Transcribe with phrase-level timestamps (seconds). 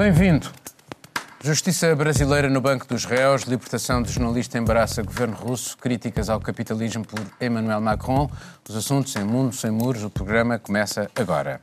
[0.00, 0.50] Bem-vindo.
[1.44, 7.04] Justiça brasileira no Banco dos Réus, libertação de jornalista embaraça governo russo, críticas ao capitalismo
[7.04, 8.30] por Emmanuel Macron,
[8.66, 11.60] os assuntos em Mundo Sem Muros, o programa começa agora.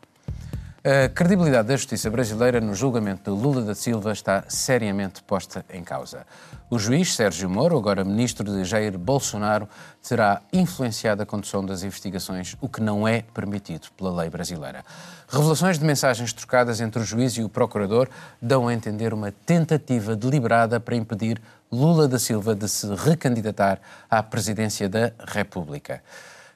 [0.90, 5.84] A credibilidade da justiça brasileira no julgamento de Lula da Silva está seriamente posta em
[5.84, 6.26] causa.
[6.70, 9.68] O juiz Sérgio Moro, agora ministro de Jair Bolsonaro,
[10.02, 14.86] terá influenciado a condução das investigações, o que não é permitido pela lei brasileira.
[15.28, 18.08] Revelações de mensagens trocadas entre o juiz e o procurador
[18.42, 24.24] dão a entender uma tentativa deliberada para impedir Lula da Silva de se recandidatar à
[24.24, 26.02] presidência da República.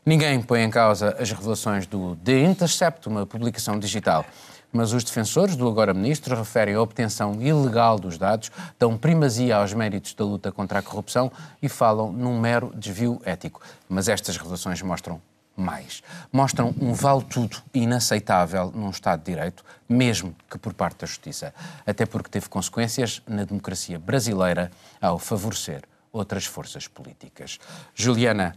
[0.03, 4.25] Ninguém põe em causa as revelações do The Intercept, uma publicação digital.
[4.73, 9.73] Mas os defensores do agora ministro referem a obtenção ilegal dos dados, dão primazia aos
[9.73, 13.61] méritos da luta contra a corrupção e falam num mero desvio ético.
[13.87, 15.21] Mas estas revelações mostram
[15.55, 16.01] mais.
[16.33, 21.53] Mostram um vale-tudo inaceitável num Estado de Direito, mesmo que por parte da Justiça.
[21.85, 27.59] Até porque teve consequências na democracia brasileira ao favorecer outras forças políticas.
[27.93, 28.55] Juliana,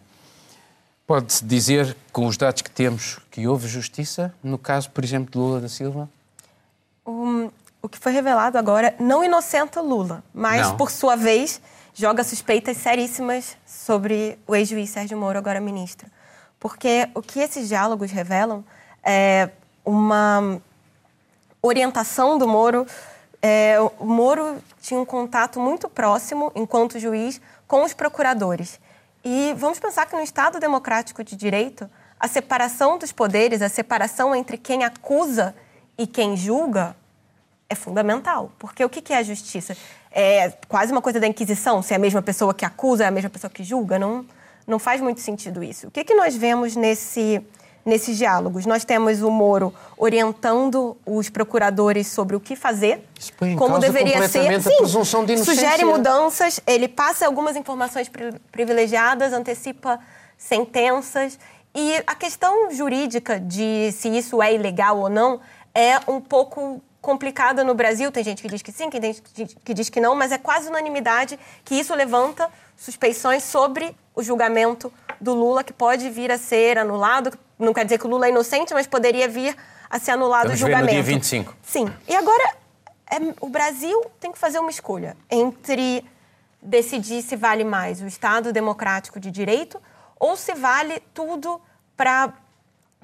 [1.06, 5.38] Pode-se dizer, com os dados que temos, que houve justiça no caso, por exemplo, de
[5.38, 6.08] Lula da Silva?
[7.06, 7.50] Um,
[7.82, 10.76] o que foi revelado agora não inocenta Lula, mas, não.
[10.78, 11.60] por sua vez,
[11.92, 16.08] joga suspeitas seríssimas sobre o ex-juiz Sérgio Moro, agora ministro.
[16.58, 18.64] Porque o que esses diálogos revelam
[19.02, 19.50] é
[19.84, 20.58] uma
[21.60, 22.86] orientação do Moro.
[23.42, 28.80] É, o Moro tinha um contato muito próximo, enquanto juiz, com os procuradores.
[29.24, 31.88] E vamos pensar que no Estado democrático de direito,
[32.20, 35.54] a separação dos poderes, a separação entre quem acusa
[35.96, 36.94] e quem julga
[37.68, 38.52] é fundamental.
[38.58, 39.76] Porque o que é a justiça?
[40.10, 43.10] É quase uma coisa da Inquisição, se é a mesma pessoa que acusa, é a
[43.10, 43.98] mesma pessoa que julga.
[43.98, 44.26] Não,
[44.66, 45.88] não faz muito sentido isso.
[45.88, 47.42] O que, que nós vemos nesse
[47.84, 48.66] nesses diálogos.
[48.66, 53.06] Nós temos o Moro orientando os procuradores sobre o que fazer,
[53.58, 54.60] como deveria ser.
[54.62, 58.10] Sim, de sugere mudanças, ele passa algumas informações
[58.50, 60.00] privilegiadas, antecipa
[60.38, 61.38] sentenças.
[61.74, 65.40] E a questão jurídica de se isso é ilegal ou não
[65.74, 68.10] é um pouco complicada no Brasil.
[68.10, 70.68] Tem gente que diz que sim, tem gente que diz que não, mas é quase
[70.68, 76.78] unanimidade que isso levanta suspeições sobre o julgamento do Lula, que pode vir a ser
[76.78, 79.56] anulado, não quer dizer que o Lula é inocente, mas poderia vir
[79.88, 80.90] a ser anulado Vamos o julgamento.
[80.90, 81.56] Ver no dia 25.
[81.62, 81.92] Sim.
[82.08, 82.54] E agora
[83.10, 86.04] é, o Brasil tem que fazer uma escolha entre
[86.60, 89.80] decidir se vale mais o Estado democrático de direito
[90.18, 91.60] ou se vale tudo
[91.96, 92.32] para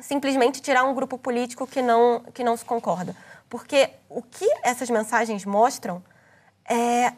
[0.00, 3.14] simplesmente tirar um grupo político que não, que não se concorda.
[3.48, 6.02] Porque o que essas mensagens mostram
[6.68, 7.12] é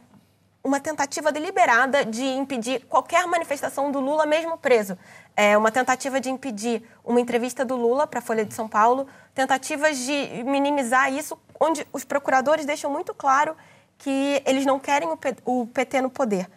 [0.65, 4.97] uma tentativa deliberada de impedir qualquer manifestação do Lula, mesmo preso.
[5.37, 9.09] É uma tentativa de impedir uma entrevista do Lula para a Folha de São Paulo,
[9.35, 13.57] tentativas de minimizar isso, onde os procuradores deixam muito claro
[13.99, 15.09] que eles não querem
[15.45, 16.49] o PT no poder.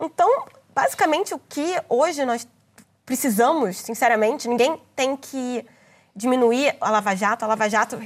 [0.00, 2.46] Então, basicamente, o que hoje nós
[3.04, 5.64] precisamos, sinceramente, ninguém tem que
[6.14, 7.44] diminuir a Lava Jato.
[7.44, 8.00] A Lava Jato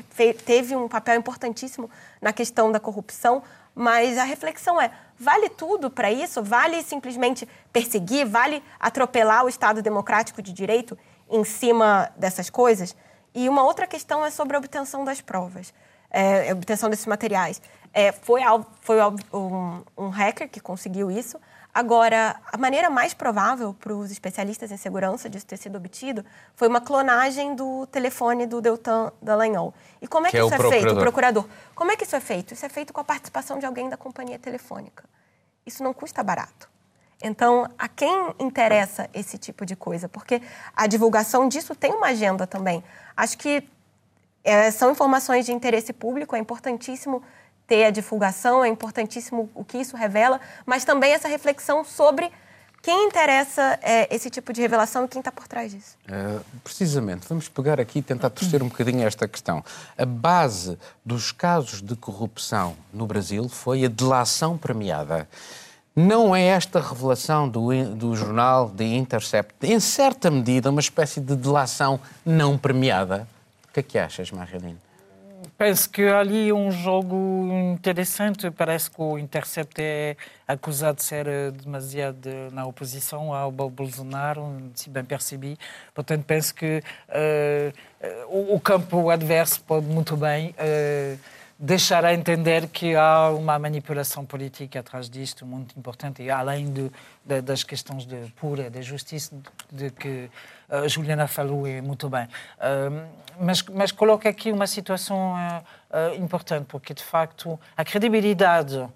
[0.45, 1.91] teve um papel importantíssimo
[2.21, 3.43] na questão da corrupção,
[3.79, 6.43] mas a reflexão é: vale tudo para isso?
[6.43, 8.27] Vale simplesmente perseguir?
[8.27, 10.99] Vale atropelar o Estado democrático de direito
[11.29, 12.97] em cima dessas coisas?
[13.35, 15.75] E uma outra questão é sobre a obtenção das provas,
[16.11, 17.61] é, a obtenção desses materiais.
[17.93, 18.41] É, foi
[18.81, 18.97] foi
[19.33, 21.39] um, um hacker que conseguiu isso,
[21.77, 26.69] Agora, a maneira mais provável para os especialistas em segurança disso ter sido obtido foi
[26.69, 29.75] uma clonagem do telefone do Deltan Dallagnol.
[30.01, 30.95] E como é que, que é isso é, feito?
[30.95, 31.47] O procurador.
[31.75, 32.55] Como é que isso é feito?
[32.55, 35.05] Isso é feito com a participação de alguém da companhia telefônica.
[35.67, 36.67] Isso não custa barato.
[37.23, 40.09] Então, a quem interessa esse tipo de coisa?
[40.09, 40.41] Porque
[40.75, 42.83] a divulgação disso tem uma agenda também.
[43.15, 43.69] Acho que
[44.43, 47.23] é, são informações de interesse público, é importantíssimo
[47.67, 52.31] ter a divulgação, é importantíssimo o que isso revela, mas também essa reflexão sobre
[52.87, 55.97] quem interessa é, esse tipo de revelação e quem está por trás disso.
[56.09, 59.65] Uh, precisamente, vamos pegar aqui e tentar torcer um bocadinho esta questão.
[59.99, 65.29] A base dos casos de corrupção no Brasil foi a delação premiada.
[65.97, 71.35] Não é esta revelação do, do jornal The Intercept, em certa medida, uma espécie de
[71.35, 73.27] delação não premiada?
[73.69, 74.86] O que é que achas, Marilene?
[75.57, 78.51] Penso que ali um jogo interessante.
[78.51, 80.17] Parece que o Intercept é
[80.47, 85.59] acusado de ser eh, demasiado na oposição ao Bolsonaro, se bem percebi.
[85.95, 91.19] Portanto, penso que uh, o campo adverso pode muito bem uh,
[91.59, 96.91] deixar a entender que há uma manipulação política atrás disto muito importante e além de,
[97.25, 99.35] de, das questões de pura da justiça
[99.71, 100.31] de, de que
[100.69, 102.25] a uh, Juliana falou e muito bem.
[102.25, 103.09] Uh,
[103.41, 108.87] mas mas coloca aqui uma situação uh, importante porque de facto a credibilidade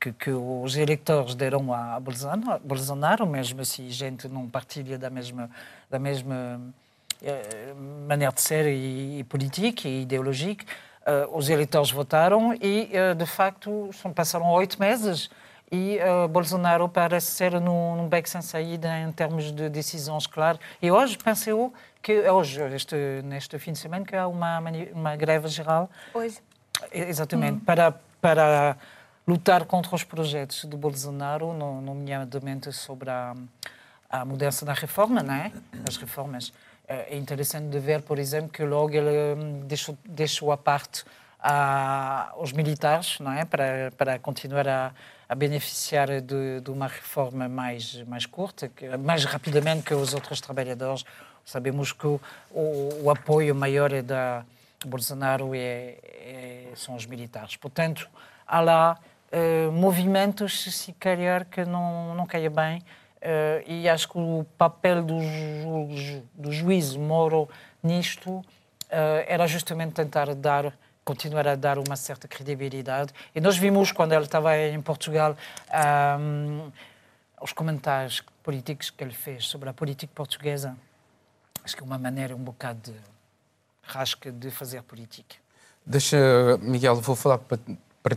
[0.00, 5.50] que, que, os eleitores deram a Bolsonaro, Bolsonaro, mesmo se gente não partilha da mesma,
[5.90, 6.60] da mesma
[7.22, 7.72] eh,
[8.06, 10.66] maneira de ser e, e política e ideológica,
[11.32, 15.30] os eleitores votaram e, uh, de facto, passaram oito meses
[15.70, 20.58] e uh, Bolsonaro parece ser num, num beco sem saída em termos de decisões, claro.
[20.80, 24.62] E hoje penso eu que, hoje, este, neste fim de semana, que há uma,
[24.92, 25.90] uma greve geral.
[26.12, 26.38] Hoje.
[26.92, 27.60] Exatamente, hum.
[27.60, 28.76] para, para
[29.26, 33.34] lutar contra os projetos de Bolsonaro, nomeadamente sobre a,
[34.10, 35.50] a mudança da reforma, não é?
[35.88, 36.52] As reformas.
[36.86, 41.04] É interessante de ver, por exemplo, que logo ele hum, deixou, deixou a parte
[41.40, 43.44] a, os militares, não é?
[43.44, 44.92] Para, para continuar a,
[45.28, 50.40] a beneficiar de, de, uma reforma mais, mais curta, que, mais rapidamente que os outros
[50.40, 51.04] trabalhadores.
[51.44, 52.20] Sabemos que o,
[52.50, 54.44] o, apoio maior é da
[54.86, 57.56] Bolsonaro é, é, são os militares.
[57.56, 58.08] Portanto,
[58.46, 58.98] há lá
[59.30, 62.82] uh, movimentos, se calhar, que não, não caia bem.
[63.24, 65.18] Uh, e acho que o papel do,
[65.96, 67.48] ju, do juiz Moro
[67.82, 68.44] nisto uh,
[69.26, 73.12] era justamente tentar dar continuar a dar uma certa credibilidade.
[73.34, 75.36] E nós vimos, quando ele estava em Portugal,
[76.18, 76.72] um,
[77.40, 80.76] os comentários políticos que ele fez sobre a política portuguesa.
[81.62, 82.98] Acho que é uma maneira um bocado de
[83.82, 85.36] rasca de fazer política.
[85.84, 86.16] Deixa,
[86.62, 87.58] Miguel, vou falar para,
[88.02, 88.16] para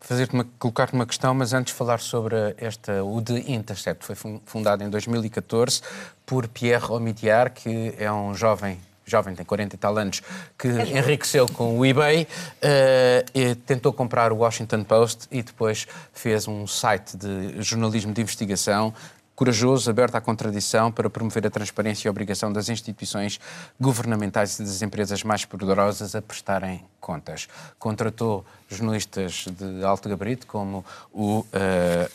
[0.00, 0.28] fazer
[0.58, 4.04] colocar-te uma questão, mas antes falar sobre esta, o The Intercept.
[4.04, 5.82] Foi fundado em 2014
[6.24, 8.78] por Pierre Omidyar, que é um jovem
[9.08, 10.22] jovem, tem 40 e tal anos,
[10.58, 12.28] que enriqueceu com o eBay, uh,
[13.34, 18.92] e tentou comprar o Washington Post e depois fez um site de jornalismo de investigação
[19.38, 23.38] corajoso, aberto à contradição para promover a transparência e a obrigação das instituições
[23.80, 27.46] governamentais e das empresas mais poderosas a prestarem contas.
[27.78, 31.46] Contratou jornalistas de alto gabarito, como o uh,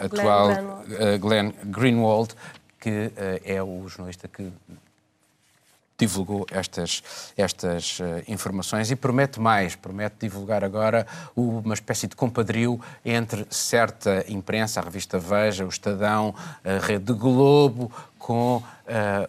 [0.03, 2.35] atual uh, Glenn Greenwald,
[2.77, 3.11] que uh,
[3.45, 4.51] é o jornalista que
[5.97, 7.03] divulgou estas,
[7.37, 11.05] estas uh, informações e promete mais, promete divulgar agora
[11.35, 17.91] uma espécie de compadrio entre certa imprensa, a revista Veja, o Estadão, a Rede Globo,
[18.17, 18.63] com uh,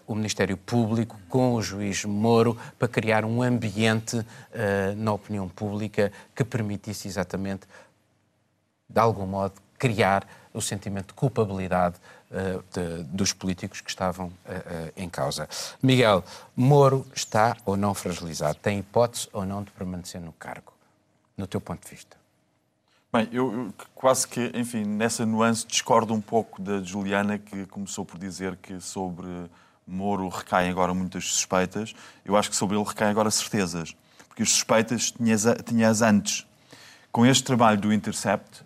[0.06, 4.24] o Ministério Público, com o juiz Moro, para criar um ambiente uh,
[4.96, 7.66] na opinião pública que permitisse exatamente,
[8.88, 11.96] de algum modo, criar o sentimento de culpabilidade
[12.30, 15.48] de, dos políticos que estavam uh, uh, em causa.
[15.82, 16.24] Miguel,
[16.56, 18.58] Moro está ou não fragilizado?
[18.58, 20.72] Tem hipótese ou não de permanecer no cargo,
[21.36, 22.16] no teu ponto de vista?
[23.12, 28.04] Bem, eu, eu, quase que, enfim, nessa nuance discordo um pouco da Juliana, que começou
[28.04, 29.28] por dizer que sobre
[29.86, 31.94] Moro recaem agora muitas suspeitas.
[32.24, 33.94] Eu acho que sobre ele recaem agora certezas,
[34.26, 36.44] porque as suspeitas tinhas, tinhas antes.
[37.12, 38.64] Com este trabalho do Intercept,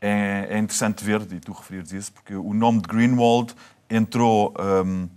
[0.00, 3.54] é, é interessante ver, e tu referires isso, porque o nome de Greenwald
[3.90, 4.54] entrou,
[4.84, 5.08] um,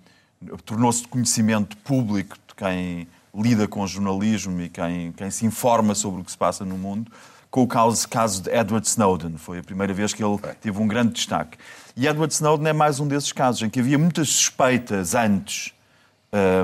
[0.65, 6.21] tornou-se de conhecimento público de quem lida com jornalismo e quem, quem se informa sobre
[6.21, 7.11] o que se passa no mundo,
[7.49, 9.37] com o caso, caso de Edward Snowden.
[9.37, 11.57] Foi a primeira vez que ele teve um grande destaque.
[11.95, 15.73] E Edward Snowden é mais um desses casos em que havia muitas suspeitas antes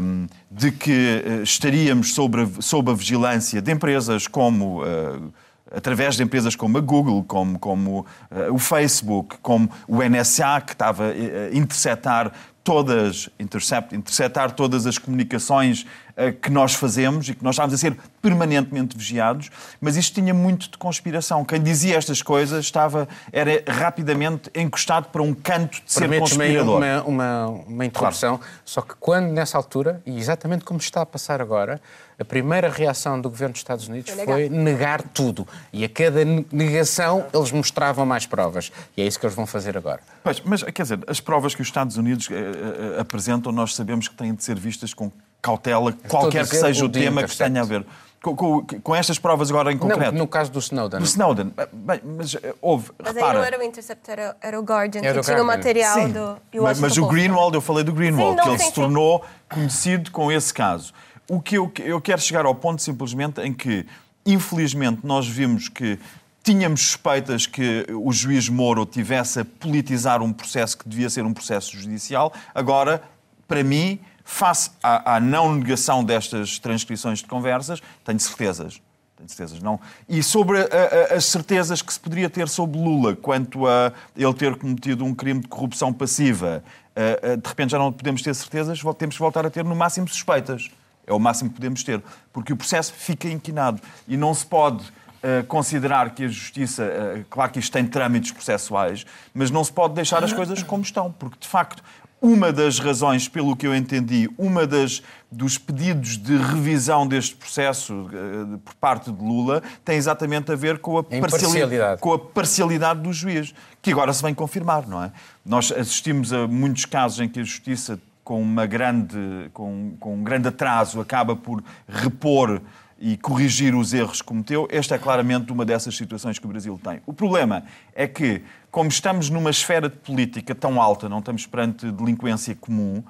[0.01, 4.81] um, de que uh, estaríamos sob a, sob a vigilância de empresas como.
[4.83, 5.33] Uh,
[5.71, 10.73] através de empresas como a Google, como, como uh, o Facebook, como o NSA, que
[10.73, 12.31] estava a interceptar
[12.67, 15.83] todas, intercept, interceptar todas as comunicações
[16.17, 20.33] uh, que nós fazemos e que nós estávamos a ser permanentemente vigiados, mas isto tinha
[20.33, 21.45] muito de conspiração.
[21.45, 26.77] Quem dizia estas coisas estava, era rapidamente encostado para um canto de ser conspirador.
[26.77, 28.53] Uma, uma, uma interrupção, claro.
[28.65, 31.79] só que quando nessa altura, e exatamente como está a passar agora,
[32.19, 35.47] a primeira reação do governo dos Estados Unidos foi, foi negar tudo.
[35.71, 38.71] E a cada negação eles mostravam mais provas.
[38.95, 39.99] E é isso que eles vão fazer agora.
[40.23, 44.07] Pois, mas, quer dizer, as provas que os Estados Unidos eh, eh, apresentam, nós sabemos
[44.07, 47.61] que têm de ser vistas com cautela, qualquer que seja o, o tema que tenha
[47.61, 47.85] a ver.
[48.19, 50.11] Com, com, com, estas provas agora em concreto?
[50.11, 50.99] Não, no caso do Snowden.
[50.99, 51.53] Do Snowden.
[51.71, 53.31] Bem, mas eh, houve, Mas repara...
[53.31, 55.43] aí não era o Intercept, era, era o Guardian, era que o tinha Guardian.
[55.43, 56.37] o material sim, do...
[56.63, 60.31] Mas, mas o Greenwald, eu falei do Greenwald, sim, que ele se tornou conhecido com
[60.31, 60.93] esse caso.
[61.29, 63.85] O que eu, eu quero chegar ao ponto simplesmente em que,
[64.25, 65.99] infelizmente, nós vimos que
[66.41, 71.33] tínhamos suspeitas que o juiz Moro tivesse a politizar um processo que devia ser um
[71.33, 72.31] processo judicial.
[72.55, 73.03] Agora,
[73.45, 78.81] para mim, face à, à não negação destas transcrições de conversas, tenho certezas.
[79.17, 79.61] tenho certezas.
[79.61, 79.77] Não.
[80.07, 84.33] E sobre a, a, as certezas que se poderia ter sobre Lula quanto a ele
[84.33, 86.63] ter cometido um crime de corrupção passiva,
[86.95, 89.75] uh, uh, de repente já não podemos ter certezas, temos que voltar a ter no
[89.75, 90.69] máximo suspeitas.
[91.07, 94.83] É o máximo que podemos ter, porque o processo fica inquinado e não se pode
[94.83, 99.93] uh, considerar que a justiça, claro que isto tem trâmites processuais, mas não se pode
[99.93, 101.81] deixar as coisas como estão, porque de facto
[102.21, 107.93] uma das razões, pelo que eu entendi, uma das dos pedidos de revisão deste processo
[107.93, 112.01] uh, por parte de Lula tem exatamente a ver com a, parcialidade.
[112.01, 115.11] com a parcialidade do juiz, que agora se vem confirmar, não é?
[115.45, 120.21] Nós assistimos a muitos casos em que a justiça com, uma grande, com, com um
[120.21, 122.61] grande atraso acaba por repor
[122.99, 124.67] e corrigir os erros que cometeu.
[124.69, 126.99] Esta é claramente uma dessas situações que o Brasil tem.
[127.05, 127.63] O problema
[127.95, 133.01] é que, como estamos numa esfera de política tão alta, não estamos perante delinquência comum,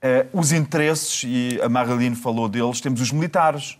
[0.00, 3.76] eh, os interesses, e a Marilene falou deles, temos os militares,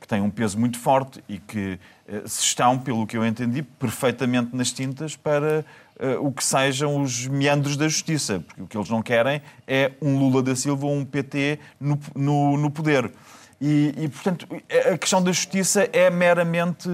[0.00, 3.62] que têm um peso muito forte e que eh, se estão, pelo que eu entendi,
[3.62, 5.64] perfeitamente nas tintas para
[6.00, 8.40] uh, o que sejam os meandros da justiça.
[8.40, 11.98] Porque o que eles não querem é um Lula da Silva ou um PT no,
[12.14, 13.12] no, no poder.
[13.60, 14.46] E, e, portanto,
[14.92, 16.88] a questão da justiça é meramente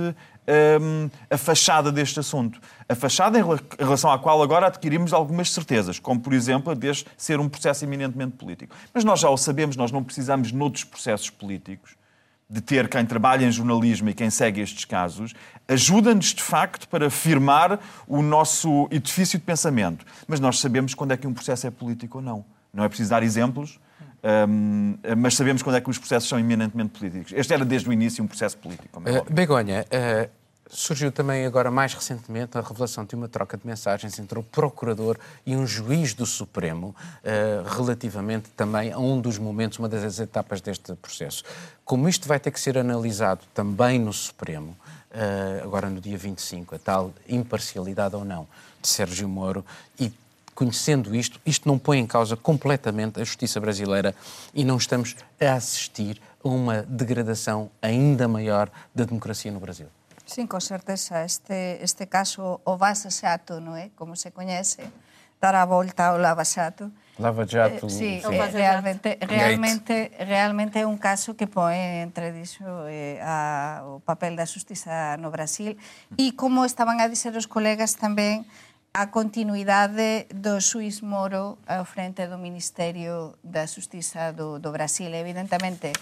[0.49, 2.61] um, a fachada deste assunto.
[2.89, 3.45] A fachada em
[3.79, 7.85] relação à qual agora adquirimos algumas certezas, como, por exemplo, a de ser um processo
[7.85, 8.75] eminentemente político.
[8.93, 11.97] Mas nós já o sabemos, nós não precisamos, noutros processos políticos,
[12.49, 15.33] de ter quem trabalha em jornalismo e quem segue estes casos,
[15.67, 20.05] ajuda-nos, de facto, para firmar o nosso edifício de pensamento.
[20.29, 22.45] Mas nós sabemos quando é que um processo é político ou não.
[22.73, 23.79] Não é preciso dar exemplos,
[24.49, 27.33] um, mas sabemos quando é que os processos são eminentemente políticos.
[27.37, 29.01] Este era desde o início um processo político.
[29.01, 30.31] Uh, Begonha, uh,
[30.71, 35.19] surgiu também agora mais recentemente a revelação de uma troca de mensagens entre o procurador
[35.45, 40.61] e um juiz do Supremo uh, relativamente também a um dos momentos, uma das etapas
[40.61, 41.45] deste processo.
[41.85, 44.77] Como isto vai ter que ser analisado também no Supremo,
[45.63, 48.49] agora no dia 25, a tal imparcialidade ou não
[48.83, 49.65] de Sérgio Moro
[49.99, 50.13] e
[50.55, 54.15] conhecendo isto, isto não põe em causa completamente a justiça brasileira
[54.55, 59.87] e não estamos a assistir a uma degradação ainda maior da democracia no Brasil.
[60.25, 61.25] Sim, con certeza.
[61.25, 63.93] Este, este caso, o Vasa Xato, non é?
[63.93, 64.89] Como se coñece,
[65.41, 66.89] dar a volta ao Lava Xato.
[67.21, 67.87] Lava eh, Xato.
[67.87, 68.35] Eh, sí, sí.
[68.35, 74.33] Eh, realmente, realmente, realmente é un caso que pone entre diso eh, a, o papel
[74.33, 75.77] da justiza no Brasil
[76.17, 78.49] e como estaban a dizer os colegas tamén
[78.97, 85.11] a continuidade do Suís Moro ao frente do Ministerio da Justiza do, do Brasil.
[85.13, 85.93] Evidentemente,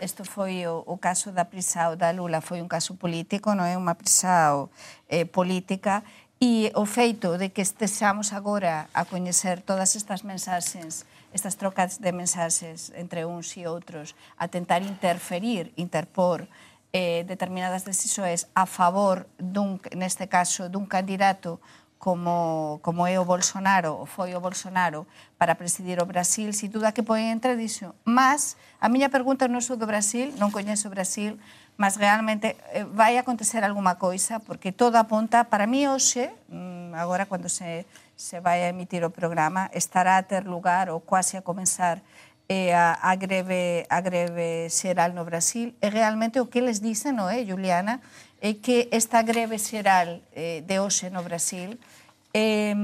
[0.00, 3.64] Isto foi o, eh, o caso da prisão da Lula, foi un caso político, non
[3.64, 4.68] é unha prisão
[5.08, 6.04] eh, política,
[6.36, 12.12] e o feito de que estexamos agora a coñecer todas estas mensaxes estas trocas de
[12.12, 16.48] mensaxes entre uns e outros a tentar interferir, interpor
[16.92, 21.60] eh, determinadas decisións a favor dun, neste caso dun candidato
[21.98, 25.06] como, como é o Bolsonaro, ou foi o Bolsonaro,
[25.38, 27.94] para presidir o Brasil, si duda que põe entre disso.
[28.04, 31.40] Mas, a miña pergunta non sou do Brasil, non coñeço o Brasil,
[31.76, 37.26] mas realmente eh, vai acontecer alguma coisa, porque todo apunta, para mí hoxe, mm, agora
[37.26, 37.84] cando se,
[38.16, 42.00] se vai a emitir o programa, estará a ter lugar, ou quase a comenzar,
[42.48, 47.12] eh, a, a, greve, a greve xeral no Brasil, e realmente o que les dicen,
[47.12, 48.00] non é, Juliana,
[48.40, 51.78] é que esta greve xeral eh, de hoxe no Brasil
[52.36, 52.76] eh,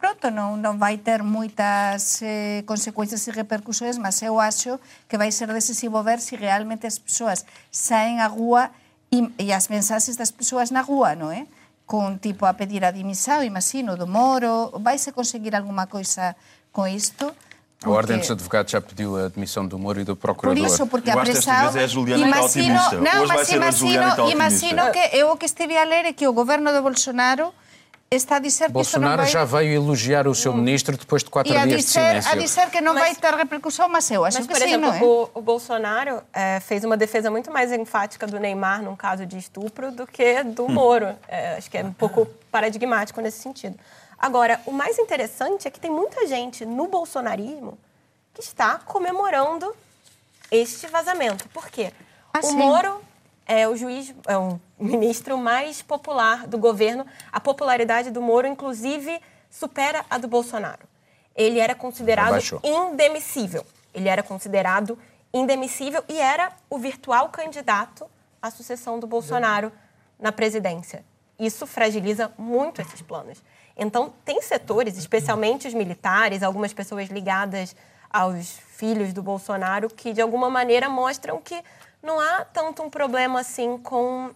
[0.00, 4.80] pronto non, non vai ter moitas eh, consecuencias e repercusións, mas eu acho
[5.12, 8.72] que vai ser decisivo ver se si realmente as persoas saen á rúa
[9.12, 11.44] e, e as mensaxes das persoas na rúa, non é?
[11.84, 16.32] Con tipo a pedir a dimisión, imagino, do Moro, vai se conseguir alguma coisa
[16.72, 17.36] con isto?
[17.84, 20.62] A Ordem dos Advogados já pediu a demissão do Moro e do Procurador.
[20.62, 21.76] Por isso, porque a pressão...
[21.76, 25.76] é a Juliana imagino, que não, Hoje mas imagino, imagino que eu o que estive
[25.76, 27.52] a ler é que o governo de Bolsonaro
[28.10, 29.30] está a dizer que Bolsonaro vai...
[29.30, 32.32] já veio elogiar o seu ministro depois de quatro dias dizer, de silêncio.
[32.32, 34.68] a dizer que não mas, vai ter repercussão, mas eu acho mas, que por sim,
[34.68, 35.02] exemplo, não é?
[35.02, 39.36] o, o Bolsonaro é, fez uma defesa muito mais enfática do Neymar num caso de
[39.36, 40.70] estupro do que do hum.
[40.70, 41.14] Moro.
[41.28, 43.76] É, acho que é um pouco paradigmático nesse sentido.
[44.18, 47.78] Agora, o mais interessante é que tem muita gente no bolsonarismo
[48.32, 49.74] que está comemorando
[50.50, 51.48] este vazamento.
[51.50, 51.92] Por quê?
[52.32, 52.56] Ah, o sim.
[52.56, 53.00] Moro
[53.46, 57.06] é o juiz, é o ministro mais popular do governo.
[57.30, 59.20] A popularidade do Moro, inclusive,
[59.50, 60.86] supera a do Bolsonaro.
[61.34, 62.60] Ele era considerado Abaixou.
[62.64, 63.64] indemissível.
[63.94, 64.98] Ele era considerado
[65.32, 68.08] indemissível e era o virtual candidato
[68.40, 69.70] à sucessão do Bolsonaro
[70.18, 71.04] na presidência.
[71.38, 73.42] Isso fragiliza muito esses planos.
[73.76, 77.76] Então, tem setores, especialmente os militares, algumas pessoas ligadas
[78.10, 81.62] aos filhos do Bolsonaro que, de alguma maneira, mostram que
[82.02, 84.30] não há tanto um problema assim com,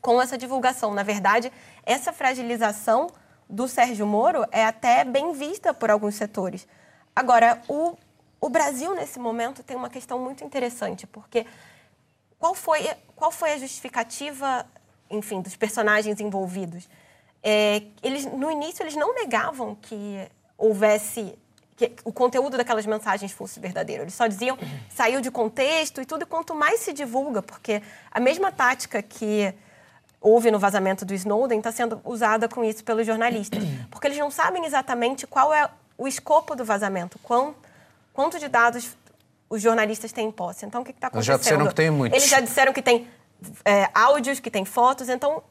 [0.00, 0.94] com essa divulgação.
[0.94, 1.52] Na verdade,
[1.84, 3.08] essa fragilização
[3.48, 6.66] do Sérgio Moro é até bem vista por alguns setores.
[7.14, 7.94] Agora, o,
[8.40, 11.46] o Brasil, nesse momento, tem uma questão muito interessante, porque
[12.38, 14.66] qual foi, qual foi a justificativa,
[15.10, 16.88] enfim, dos personagens envolvidos?
[17.42, 21.34] É, eles, no início, eles não negavam que houvesse
[21.76, 24.04] que o conteúdo daquelas mensagens fosse verdadeiro.
[24.04, 24.56] Eles só diziam
[24.88, 26.22] saiu de contexto e tudo.
[26.22, 29.52] E quanto mais se divulga, porque a mesma tática que
[30.20, 34.30] houve no vazamento do Snowden está sendo usada com isso pelos jornalistas, porque eles não
[34.30, 35.68] sabem exatamente qual é
[35.98, 37.54] o escopo do vazamento, quão,
[38.12, 38.96] quanto de dados
[39.50, 40.64] os jornalistas têm em posse.
[40.64, 41.34] Então, o que está acontecendo?
[41.34, 42.18] Eles já disseram que tem muitos.
[42.18, 43.08] Eles já disseram que tem
[43.64, 45.08] é, áudios, que tem fotos.
[45.08, 45.42] Então,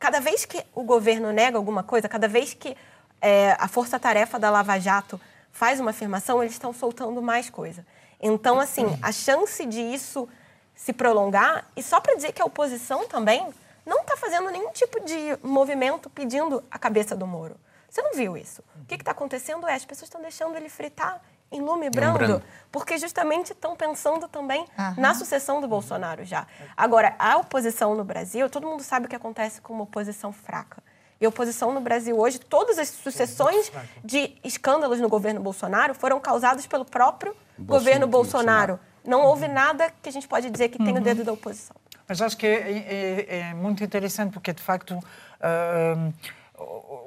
[0.00, 2.74] cada vez que o governo nega alguma coisa, cada vez que
[3.20, 5.20] é, a força-tarefa da Lava Jato
[5.52, 7.86] faz uma afirmação, eles estão soltando mais coisa.
[8.18, 10.26] Então, assim, a chance de isso
[10.74, 13.46] se prolongar, e só para dizer que a oposição também
[13.84, 17.56] não está fazendo nenhum tipo de movimento pedindo a cabeça do Moro.
[17.88, 18.62] Você não viu isso.
[18.82, 22.96] O que está acontecendo é as pessoas estão deixando ele fritar em lume brando, porque
[22.96, 24.94] justamente estão pensando também Aham.
[24.96, 26.46] na sucessão do Bolsonaro já.
[26.76, 30.82] Agora, a oposição no Brasil, todo mundo sabe o que acontece com uma oposição fraca.
[31.20, 33.70] E a oposição no Brasil hoje, todas as sucessões
[34.02, 38.80] de escândalos no governo Bolsonaro foram causadas pelo próprio Bolsonaro, governo Bolsonaro.
[39.04, 41.02] Não houve nada que a gente pode dizer que tem o uhum.
[41.02, 41.76] dedo da oposição.
[42.08, 46.12] Mas acho que é, é, é muito interessante porque, de facto, uh,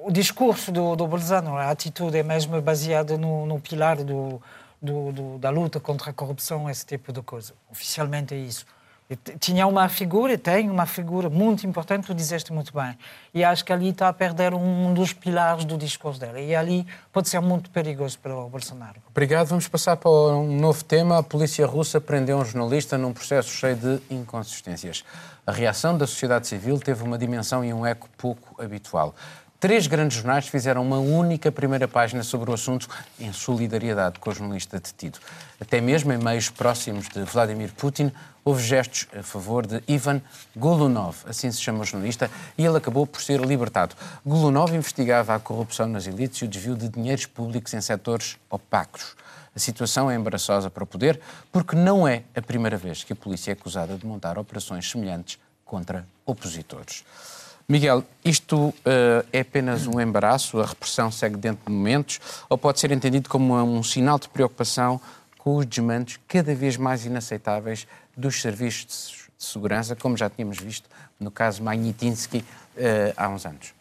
[0.06, 4.42] o, discurso do, do Bolsonaro, a atitude é mesmo baseada no, no pilar do,
[4.82, 7.54] do, da luta contra a corrupção, esse tipo de coisa.
[7.72, 8.66] Oficialmente é isso
[9.40, 12.98] tinha uma figura, tem uma figura muito importante, tu dizeste muito bem.
[13.34, 16.40] E acho que ali está a perder um dos pilares do discurso dela.
[16.40, 18.96] E ali pode ser muito perigoso para o Bolsonaro.
[19.10, 19.48] Obrigado.
[19.48, 21.20] Vamos passar para um novo tema.
[21.20, 25.04] A polícia russa prendeu um jornalista num processo cheio de inconsistências.
[25.46, 29.14] A reação da sociedade civil teve uma dimensão e um eco pouco habitual.
[29.63, 32.86] Três grandes jornais fizeram uma única primeira página sobre o assunto
[33.17, 35.20] em solidariedade com o jornalista detido.
[35.58, 38.12] Até mesmo em meios próximos de Vladimir Putin,
[38.43, 40.21] houve gestos a favor de Ivan
[40.54, 43.95] Golunov, assim se chama o jornalista, e ele acabou por ser libertado.
[44.26, 49.15] Golunov investigava a corrupção nas elites e o desvio de dinheiros públicos em setores opacos.
[49.56, 51.21] A situação é embaraçosa para o poder
[51.54, 55.39] porque não é a primeira vez que a polícia é acusada de montar operações semelhantes
[55.63, 57.06] contra opositores.
[57.67, 58.73] Miguel, isto uh,
[59.32, 63.56] é apenas um embaraço, a repressão segue dentro de momentos, ou pode ser entendido como
[63.56, 64.99] um sinal de preocupação
[65.38, 70.89] com os desmandos cada vez mais inaceitáveis dos serviços de segurança, como já tínhamos visto
[71.19, 73.73] no caso Magnitsky uh, há uns anos?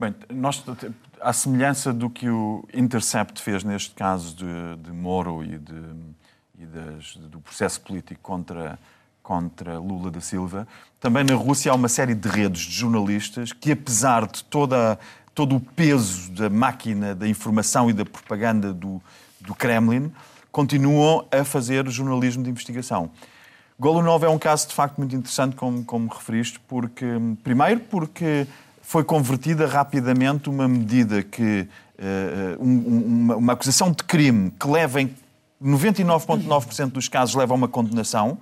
[0.00, 0.64] Bem, nós,
[1.20, 5.82] à semelhança do que o Intercept fez neste caso de, de Moro e, de,
[6.58, 8.78] e das, do processo político contra
[9.22, 10.66] contra Lula da Silva.
[11.00, 14.98] Também na Rússia há uma série de redes de jornalistas que, apesar de toda,
[15.34, 19.00] todo o peso da máquina da informação e da propaganda do,
[19.40, 20.12] do Kremlin,
[20.50, 23.10] continuam a fazer jornalismo de investigação.
[23.78, 27.06] Golunov é um caso de facto muito interessante, como, como referiste, porque,
[27.42, 28.46] primeiro, porque
[28.82, 31.68] foi convertida rapidamente uma medida que.
[31.98, 35.14] Uh, um, uma, uma acusação de crime que leva em
[35.62, 38.38] 99,9% dos casos leva a uma condenação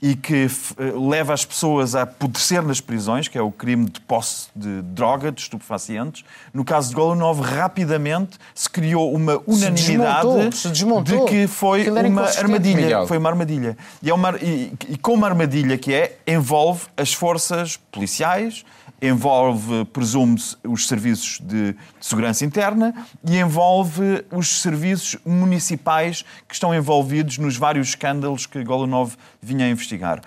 [0.00, 4.00] e que eh, leva as pessoas a apodrecer nas prisões, que é o crime de
[4.00, 6.24] posse de droga, de estupefacientes.
[6.52, 11.24] No caso de Golunov, rapidamente se criou uma unanimidade se desmontou, se desmontou.
[11.24, 12.76] de que foi uma armadilha.
[12.76, 13.06] Miguel.
[13.06, 13.76] Foi uma armadilha.
[14.02, 18.64] E, é uma, e, e com uma armadilha que é, envolve as forças policiais,
[19.00, 26.74] envolve, presume-se, os serviços de, de, segurança interna e envolve os serviços municipais que estão
[26.74, 30.22] envolvidos nos vários escândalos que Golunov vinha a investigar.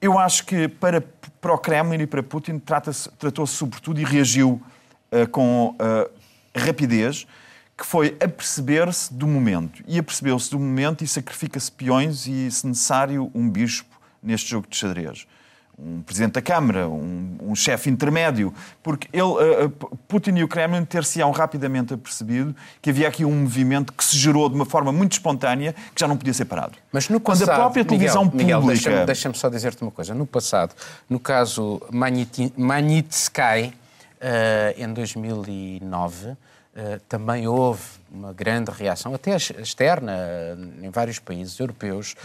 [0.00, 1.00] Eu acho que para,
[1.40, 4.60] para o Kremlin e para Putin tratou-se sobretudo e reagiu
[5.12, 6.10] uh, com uh,
[6.56, 7.26] rapidez,
[7.76, 9.82] que foi aperceber-se do momento.
[9.86, 14.76] E apercebeu-se do momento e sacrifica-se peões e, se necessário, um bispo neste jogo de
[14.76, 15.26] xadrez
[15.78, 19.70] um presidente da Câmara, um, um chefe intermédio, porque ele, uh,
[20.08, 24.48] Putin e o Kremlin ter-se-ão rapidamente apercebido que havia aqui um movimento que se gerou
[24.48, 26.72] de uma forma muito espontânea que já não podia ser parado.
[26.92, 28.90] Mas no passado, Quando a própria televisão Miguel, pública...
[28.90, 30.14] Miguel, deixa-me deixa só dizer-te uma coisa.
[30.14, 30.74] No passado,
[31.08, 33.72] no caso Magnitsky, uh,
[34.76, 36.36] em 2009, uh,
[37.08, 40.12] também houve uma grande reação, até externa,
[40.82, 42.16] em vários países europeus,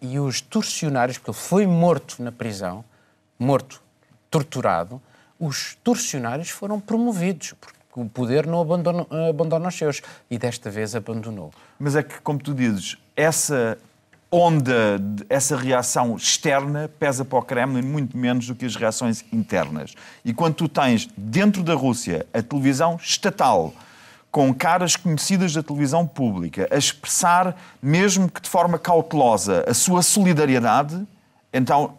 [0.00, 2.84] e os torcionários, porque ele foi morto na prisão,
[3.38, 3.82] morto,
[4.30, 5.00] torturado,
[5.38, 10.02] os torcionários foram promovidos, porque o poder não abandona, abandona os seus.
[10.30, 11.52] E desta vez abandonou.
[11.78, 13.78] Mas é que, como tu dizes, essa
[14.30, 19.94] onda, essa reação externa pesa para o Kremlin muito menos do que as reações internas.
[20.24, 23.72] E quando tu tens dentro da Rússia a televisão estatal
[24.36, 30.02] com caras conhecidas da televisão pública a expressar, mesmo que de forma cautelosa, a sua
[30.02, 31.08] solidariedade,
[31.50, 31.94] então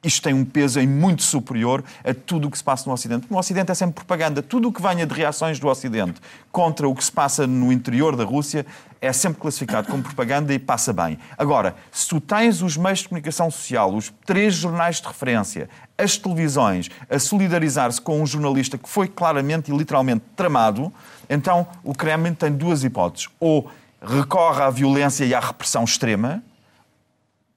[0.00, 3.26] isto tem um peso muito superior a tudo o que se passa no Ocidente.
[3.28, 4.40] No Ocidente é sempre propaganda.
[4.40, 6.20] Tudo o que venha de reações do Ocidente
[6.52, 8.64] contra o que se passa no interior da Rússia
[9.00, 11.18] é sempre classificado como propaganda e passa bem.
[11.36, 16.16] Agora, se tu tens os meios de comunicação social, os três jornais de referência, as
[16.16, 20.92] televisões, a solidarizar-se com um jornalista que foi claramente e literalmente tramado,
[21.30, 23.28] então o Kremlin tem duas hipóteses.
[23.38, 23.70] Ou
[24.02, 26.42] recorre à violência e à repressão extrema,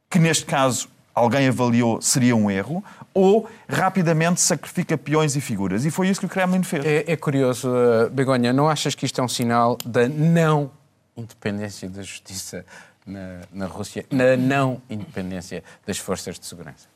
[0.09, 2.83] que neste caso alguém avaliou seria um erro,
[3.13, 5.85] ou rapidamente sacrifica peões e figuras.
[5.85, 6.85] E foi isso que o Kremlin fez.
[6.85, 10.71] É, é curioso, uh, Begonha, não achas que isto é um sinal da não
[11.15, 12.65] independência da justiça
[13.05, 16.92] na, na Rússia, na não independência das forças de segurança?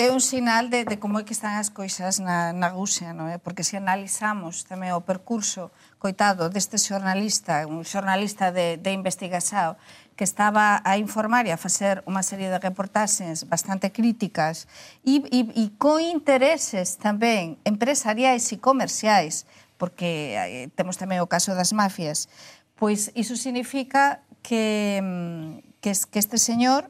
[0.00, 3.28] é un sinal de, de como é que están as coisas na, na Rusia, non
[3.28, 3.36] é?
[3.36, 5.68] Porque se analizamos tamén o percurso
[6.00, 9.76] coitado deste xornalista, un xornalista de, de investigación,
[10.16, 14.64] que estaba a informar e a facer unha serie de reportaxes bastante críticas
[15.04, 19.44] e, e, e con intereses tamén empresariais e comerciais,
[19.76, 22.32] porque eh, temos tamén o caso das mafias,
[22.80, 26.88] pois iso significa que, mm, que, que este señor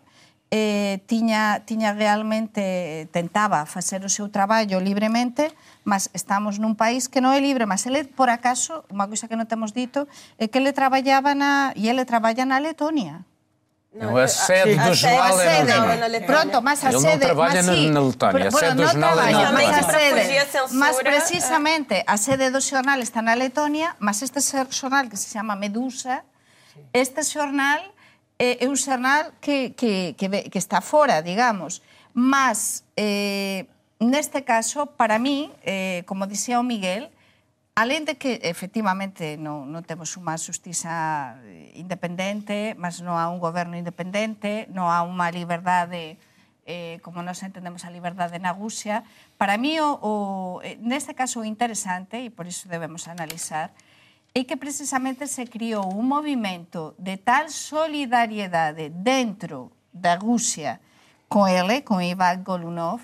[0.50, 5.54] eh, tiña, tiña realmente tentaba facer o seu traballo libremente,
[5.86, 9.38] mas estamos nun país que non é libre, mas ele, por acaso, unha cousa que
[9.38, 10.10] non temos dito,
[10.42, 13.22] é que ele traballaba na, e ele traballa na Letonia.
[13.90, 16.26] No, a sede do jornal é na Letônia.
[16.26, 17.06] Pronto, mas a sede...
[17.06, 20.66] Ele não trabalha mas, sim, na Letonia, a sede do jornal é na Letônia.
[20.70, 24.38] Mas precisamente a sede do jornal está na Letonia, mas este
[24.70, 26.22] jornal que se chama Medusa,
[26.94, 27.82] este jornal
[28.40, 31.84] é, é un xornal que, que, que, que está fora, digamos.
[32.16, 33.68] Mas, eh,
[34.00, 37.12] neste caso, para mí, eh, como dixía o Miguel,
[37.76, 41.36] além de que efectivamente non, non temos unha justiza
[41.76, 46.16] independente, mas non há un goberno independente, non há unha liberdade
[46.64, 49.04] eh, como nos entendemos a liberdade na Rusia.
[49.36, 50.12] Para mí, o, o,
[50.64, 53.89] eh, neste caso, o interesante, e por iso debemos analizar, é
[54.32, 60.78] que precisamente se criou un movimento de tal solidariedade dentro da Rusia
[61.26, 63.00] con ele, con Ivan Golunov,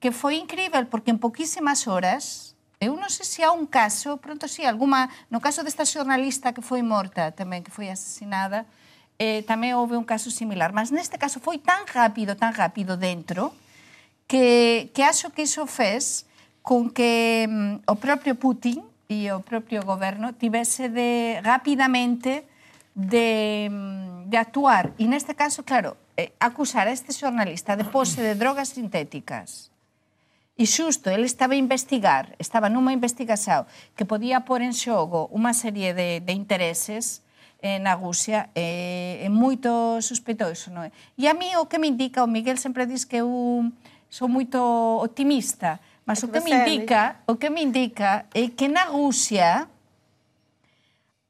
[0.00, 4.44] que foi incrível, porque en poquísimas horas, eu non sei se há un caso, pronto
[4.48, 8.68] si, sí, alguma, no caso desta xornalista que foi morta tamén, que foi asesinada,
[9.16, 13.56] eh, tamén houve un caso similar, mas neste caso foi tan rápido, tan rápido dentro,
[14.28, 16.28] que, que acho que iso fez
[16.60, 22.48] con que mm, o propio Putin e o propio goberno tivese de rapidamente
[22.94, 24.94] de, mm, de actuar.
[24.96, 29.74] E neste caso, claro, eh, acusar a este xornalista de pose de drogas sintéticas.
[30.54, 33.66] E xusto, ele estaba a investigar, estaba nunha investigación
[33.98, 37.26] que podía pôr en xogo unha serie de, de intereses
[37.58, 40.94] eh, na Rusia eh, é moito suspeitoso, non é?
[41.18, 43.66] E a mí o que me indica, o Miguel sempre diz que eu
[44.06, 44.62] sou moito
[45.02, 49.68] optimista, Mas é o que me indica, o que me indica é que na Rússia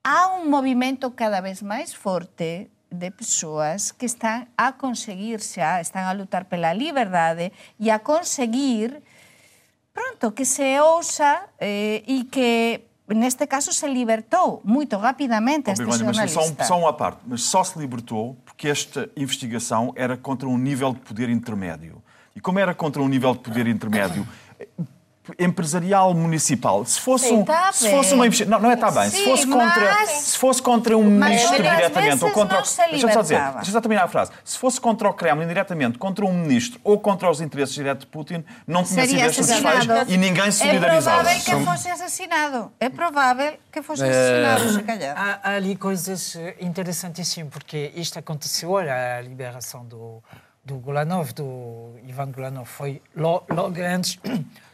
[0.03, 6.03] há um movimento cada vez mais forte de pessoas que estão a conseguir xa, estão
[6.03, 9.03] a lutar pela liberdade e a conseguir
[9.93, 16.21] pronto, que se ousa eh, e que neste caso se libertou muito rapidamente este jornalista.
[16.21, 20.49] Mas só, um, só uma parte, mas só se libertou porque esta investigação era contra
[20.49, 22.03] um nível de poder intermédio.
[22.37, 24.27] E como era contra um nível de poder intermédio
[25.39, 26.85] empresarial municipal.
[26.85, 29.09] Se fosse, Sim, um, tá se fosse uma não, não é está bem.
[29.09, 30.11] Sim, se fosse contra, mas...
[30.11, 34.09] se fosse contra um ministro diretamente ou contra, deixa-me só dizer, deixa só terminar a
[34.09, 34.33] frase.
[34.45, 38.11] Se fosse contra o Kremlin diretamente, contra um ministro ou contra os interesses diretos de
[38.11, 41.31] Putin, não tinha sido estes desfeitos e ninguém se solidarizava.
[41.31, 42.73] É provável que fosse assassinado.
[42.81, 45.17] É provável que fosse assassinado, se calhar.
[45.17, 50.23] Há, há ali coisas interessantíssimas, porque isto aconteceu, a liberação do
[50.65, 53.47] do Gulanov, do Ivan Gulanov, foi logo
[53.83, 54.19] antes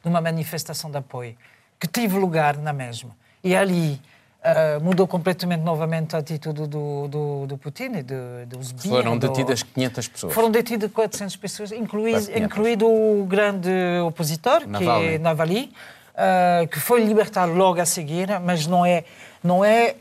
[0.02, 1.36] de uma manifestação de apoio,
[1.78, 3.10] que teve lugar na mesma.
[3.42, 4.00] E ali
[4.40, 8.90] uh, mudou completamente novamente a atitude do, do, do Putin e de, dos BIA.
[8.90, 10.34] Foram detidas 500 pessoas.
[10.34, 13.70] Foram detidas 400 pessoas, incluído, incluído o grande
[14.04, 15.08] opositor, Navalny.
[15.08, 15.72] que é Navalny,
[16.14, 19.04] uh, que foi libertado logo a seguir, mas não é,
[19.42, 19.96] não é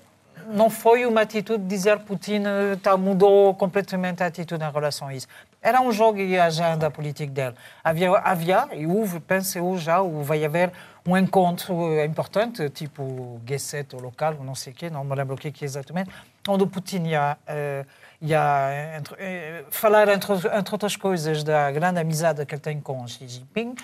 [0.51, 2.41] não foi uma atitude de dizer Putin
[2.81, 5.27] tá, mudou completamente a atitude em relação a isso.
[5.61, 7.55] Era um jogo e a agenda política dele.
[7.83, 10.71] Havia, havia e houve, penso eu já, vai haver
[11.05, 15.35] um encontro importante, tipo G7 ou local, ou não sei o quê, não me lembro
[15.35, 16.09] o que é exatamente,
[16.47, 17.87] onde o Putin ia, uh,
[18.21, 23.05] ia entre, uh, falar, entre, entre outras coisas, da grande amizade que ele tem com
[23.07, 23.75] Xi Jinping,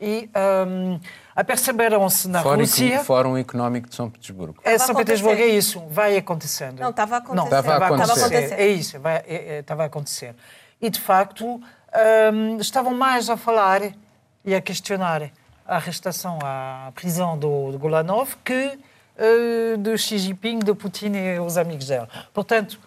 [0.00, 0.28] e
[0.66, 0.98] um,
[1.36, 3.04] aperceberam-se na Fórum, Rússia...
[3.04, 4.60] Fórum Económico de São Petersburgo.
[4.64, 6.80] É, São Petersburgo é isso, vai acontecendo.
[6.80, 7.50] Não, estava acontecendo.
[7.50, 8.54] Não, estava a acontecer.
[8.54, 10.34] É isso, vai, é, estava a acontecer.
[10.80, 11.60] E, de facto,
[12.32, 13.80] um, estavam mais a falar
[14.44, 15.30] e a questionar
[15.66, 18.78] a arrestação, a prisão do, do Golanov que
[19.18, 22.08] uh, de Xi Jinping, de Putin e os amigos dela.
[22.32, 22.78] Portanto,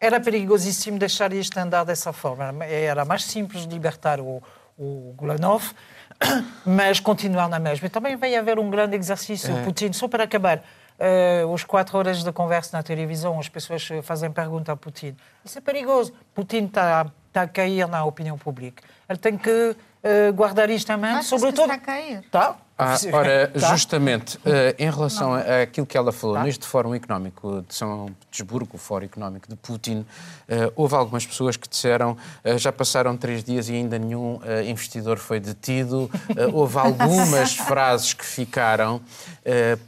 [0.00, 2.64] era perigosíssimo deixar isto andar dessa forma.
[2.64, 4.42] Era mais simples libertar o,
[4.78, 5.72] o Golanov,
[6.66, 7.86] mas continuar na mesma.
[7.86, 9.56] E também vai haver um grande exercício.
[9.56, 9.62] É.
[9.62, 14.30] Putin, só para acabar, uh, os quatro horas de conversa na televisão, as pessoas fazem
[14.30, 15.16] pergunta a Putin.
[15.44, 16.12] Isso é perigoso.
[16.34, 17.06] Putin está
[17.36, 18.82] tá a cair na opinião pública.
[19.08, 21.72] Ele tem que uh, guardar isto em mente, sobretudo.
[21.72, 22.22] Está a cair.
[22.30, 22.56] Tá?
[22.78, 23.70] Ah, ora, tá?
[23.70, 25.62] justamente, uh, em relação não.
[25.62, 26.42] àquilo que ela falou tá?
[26.42, 31.56] neste Fórum Económico de São Petersburgo, o Fórum Económico de Putin, uh, houve algumas pessoas
[31.56, 32.12] que disseram
[32.44, 36.10] uh, já passaram três dias e ainda nenhum investidor foi detido.
[36.52, 39.00] houve algumas frases que ficaram,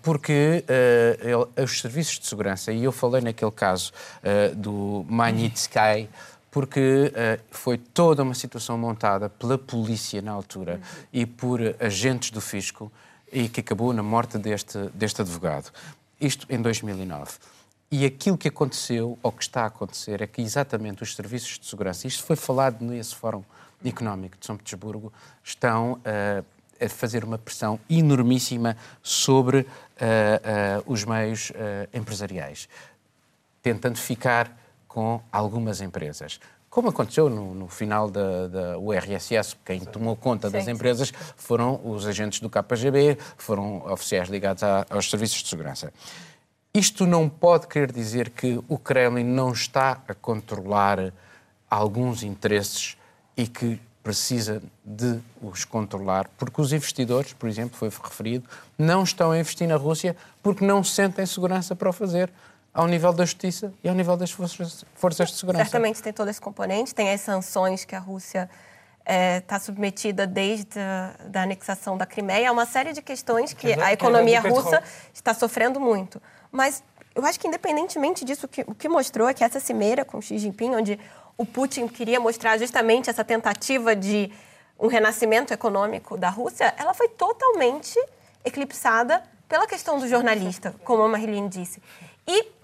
[0.02, 0.64] porque
[1.20, 3.92] ele, os serviços de segurança, e eu falei naquele caso
[4.54, 6.08] do Magnitsky,
[6.50, 11.04] porque uh, foi toda uma situação montada pela polícia na altura uhum.
[11.12, 12.90] e por agentes do fisco
[13.30, 15.70] e que acabou na morte deste, deste advogado.
[16.20, 17.32] Isto em 2009.
[17.90, 21.66] E aquilo que aconteceu, ou que está a acontecer, é que exatamente os serviços de
[21.66, 23.42] segurança, isto foi falado nesse Fórum
[23.84, 26.44] Económico de São Petersburgo, estão uh,
[26.80, 29.66] a fazer uma pressão enormíssima sobre uh,
[30.86, 31.50] os meios
[31.92, 32.68] empresariais,
[33.62, 34.54] tentando ficar
[34.88, 36.40] com algumas empresas.
[36.70, 42.06] Como aconteceu no, no final da, da URSS, quem tomou conta das empresas foram os
[42.06, 45.92] agentes do KGB, foram oficiais ligados a, aos serviços de segurança.
[46.74, 51.12] Isto não pode querer dizer que o Kremlin não está a controlar
[51.70, 52.96] alguns interesses
[53.36, 58.48] e que precisa de os controlar, porque os investidores, por exemplo, foi referido,
[58.78, 62.30] não estão a investir na Rússia porque não sentem segurança para o fazer
[62.78, 65.64] ao nível da justiça e ao nível das forças, forças de segurança.
[65.64, 68.48] Certamente tem todo esse componente, tem as sanções que a Rússia
[69.00, 73.72] está é, tá submetida desde a da anexação da Crimeia, uma série de questões que
[73.72, 74.80] a economia russa
[75.12, 76.22] está sofrendo muito.
[76.52, 76.84] Mas
[77.16, 80.20] eu acho que, independentemente disso, o que, o que mostrou é que essa cimeira com
[80.20, 81.00] Xi Jinping, onde
[81.36, 84.30] o Putin queria mostrar justamente essa tentativa de
[84.78, 87.98] um renascimento econômico da Rússia, ela foi totalmente
[88.44, 91.82] eclipsada pela questão do jornalista, como a Marilyn disse.
[92.24, 92.57] E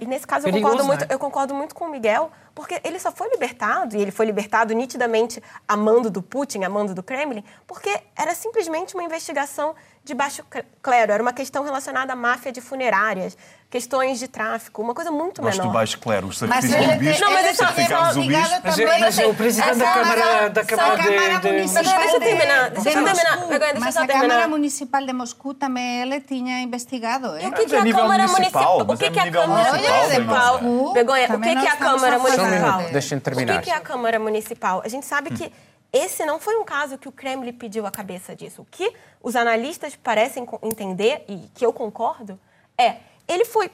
[0.00, 1.06] e nesse caso eu concordo, muito, né?
[1.10, 4.74] eu concordo muito com o Miguel, porque ele só foi libertado, e ele foi libertado
[4.74, 10.42] nitidamente amando do Putin, amando do Kremlin, porque era simplesmente uma investigação de baixo
[10.82, 13.36] clero, era uma questão relacionada à máfia de funerárias,
[13.68, 15.70] questões de tráfico, uma coisa muito Gosto menor.
[15.70, 17.20] do baixo clero, os sacrifícios zumbis.
[17.20, 18.38] Não, mas é certificados zumbis.
[18.64, 22.88] Mas, mas o presidente da Câmara, da Câmara de, de, Mas deixa eu terminar, deixa
[22.88, 23.48] eu terminar.
[23.48, 27.38] Deixa mas a Câmara Municipal de Moscou também ele tinha investigado.
[27.38, 28.80] E o que, que é a Câmara Municipal?
[28.80, 30.92] O que, que é a Câmara Municipal?
[30.92, 32.82] Begonha, o que, que é a Câmara Municipal?
[32.90, 33.56] Deixa-me terminar.
[33.56, 34.82] O que, que é a Câmara Municipal?
[34.82, 35.52] A gente sabe que
[35.92, 38.62] esse não foi um caso que o Kremlin pediu a cabeça disso.
[38.62, 42.38] O que os analistas parecem entender, e que eu concordo,
[42.78, 43.70] é ele foi.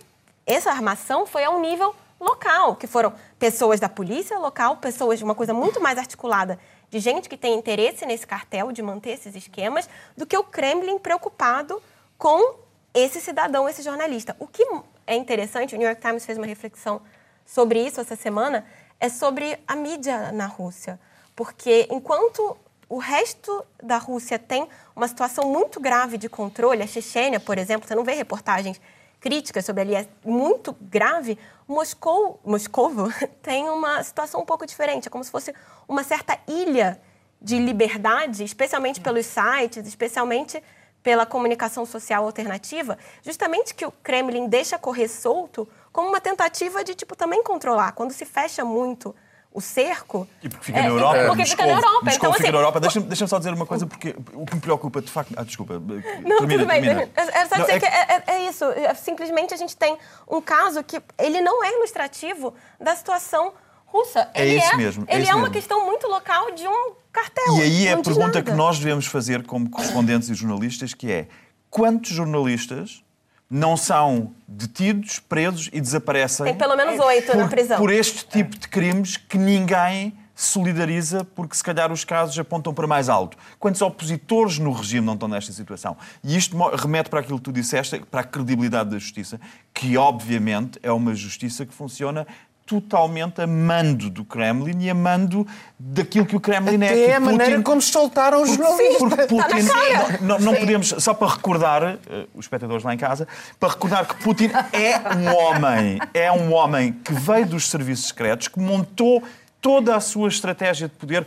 [0.47, 5.25] Essa armação foi a um nível local, que foram pessoas da polícia local, pessoas de
[5.25, 9.35] uma coisa muito mais articulada, de gente que tem interesse nesse cartel, de manter esses
[9.35, 11.83] esquemas, do que o Kremlin preocupado
[12.17, 12.55] com
[12.95, 14.35] esse cidadão, esse jornalista.
[14.39, 14.67] O que
[15.07, 17.03] é interessante, o New York Times fez uma reflexão
[17.45, 18.65] sobre isso essa semana,
[18.99, 20.99] é sobre a mídia na Rússia.
[21.37, 22.57] Porque enquanto
[22.89, 27.87] o resto da Rússia tem uma situação muito grave de controle, a Chechênia, por exemplo,
[27.87, 28.81] você não vê reportagens
[29.21, 35.11] críticas sobre ali, é muito grave, Moscou, Moscovo tem uma situação um pouco diferente, é
[35.11, 35.55] como se fosse
[35.87, 37.01] uma certa ilha
[37.41, 40.63] de liberdade, especialmente pelos sites, especialmente
[41.03, 46.95] pela comunicação social alternativa, justamente que o Kremlin deixa correr solto como uma tentativa de
[46.95, 47.93] tipo também controlar.
[47.93, 49.15] Quando se fecha muito
[49.57, 50.29] o cerco.
[50.43, 51.27] E porque fica é, na Europa.
[51.29, 52.05] Porque fica na Europa.
[52.05, 52.81] Moscou então, fica assim, na Europa.
[52.81, 55.33] Deixa-me deixa só dizer uma coisa, porque o que me preocupa, de facto.
[55.35, 55.79] Ah, desculpa.
[55.79, 56.83] Não, termina, tudo bem.
[56.83, 57.09] Termina.
[57.17, 58.65] É, só dizer é que, é, é, isso.
[58.67, 59.97] É, simplesmente a gente tem
[60.29, 63.55] um caso que ele não é ilustrativo da situação
[63.87, 64.29] russa.
[64.35, 65.07] É ele isso é, mesmo.
[65.09, 65.55] Ele é, é uma mesmo.
[65.55, 67.57] questão muito local de um cartel.
[67.57, 71.29] E aí é a pergunta que nós devemos fazer como correspondentes e jornalistas, que é
[71.71, 73.03] quantos jornalistas
[73.51, 76.47] não são detidos, presos e desaparecem.
[76.47, 77.79] Tem pelo menos oito por, na prisão.
[77.79, 82.87] Por este tipo de crimes que ninguém solidariza porque se calhar os casos apontam para
[82.87, 83.39] mais alto.
[83.59, 85.97] Quantos opositores no regime não estão nesta situação?
[86.23, 89.41] E isto remete para aquilo que tu disseste, para a credibilidade da justiça,
[89.73, 92.27] que obviamente é uma justiça que funciona
[92.67, 95.47] totalmente a mando do Kremlin e a mando
[95.79, 97.11] daquilo que o Kremlin Até é.
[97.11, 98.99] É a Putin, maneira como se soltaram os jornalistas.
[98.99, 100.19] porque Está Putin, na cara.
[100.21, 101.99] não, não podemos, só para recordar, uh,
[102.35, 103.29] os espectadores lá em casa,
[103.61, 108.49] para recordar que Putin é um homem, é um homem que veio dos serviços secretos,
[108.49, 109.23] que montou
[109.61, 111.25] toda a sua estratégia de poder,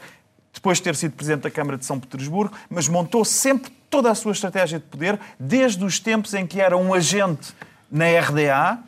[0.54, 4.16] depois de ter sido Presidente da Câmara de São Petersburgo, mas montou sempre toda a
[4.16, 7.54] sua estratégia de poder, desde os tempos em que era um agente
[7.90, 8.80] na RDA,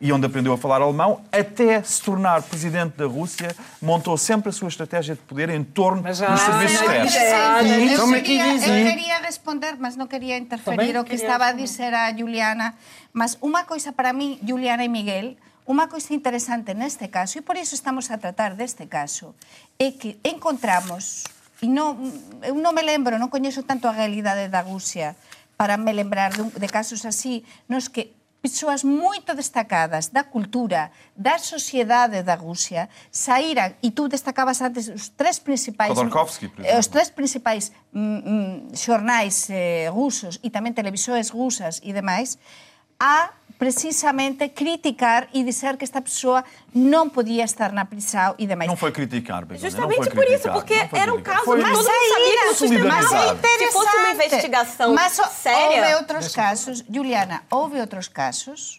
[0.00, 4.52] e onde aprendeu a falar alemão, até se tornar presidente da Rússia, montou sempre a
[4.52, 7.14] sua estratégia de poder em torno Mas dos serviços Ah, secretos.
[7.14, 7.68] Interessante.
[7.68, 11.92] E- Eu eu queria responder, mas não queria interferir o que queria estava a dizer
[11.94, 12.74] a Juliana.
[13.12, 17.56] Mas uma coisa para mí, Juliana e Miguel, uma coisa interesante neste caso, e por
[17.56, 19.34] isso estamos a tratar deste caso,
[19.78, 21.24] é que encontramos,
[21.60, 21.98] e non,
[22.46, 25.12] eu non me lembro, non coñezo tanto a realidade da Rusia
[25.58, 32.22] para me lembrar de casos así, nos que persoas moito destacadas da cultura, da sociedade
[32.22, 35.90] da Rusia, saíran, e tú destacabas antes os tres principais...
[35.90, 36.80] Khodorkovsky, por eh, exemplo.
[36.80, 42.38] Os tres principais mm, mm, xornais eh, rusos e tamén televisores rusas e demais,
[42.98, 48.70] a precisamente criticar e dizer que esta pessoa non podía estar na prisão e demais.
[48.70, 51.58] Não foi criticar, Begoña, não Justamente foi por isso, porque não era um caso Foi
[51.58, 53.36] que todo mundo sabia que o sistema solidarizar.
[53.36, 55.82] era- Se fosse uma investigação Mas séria...
[55.82, 58.78] houve outros casos, Juliana, houve outros casos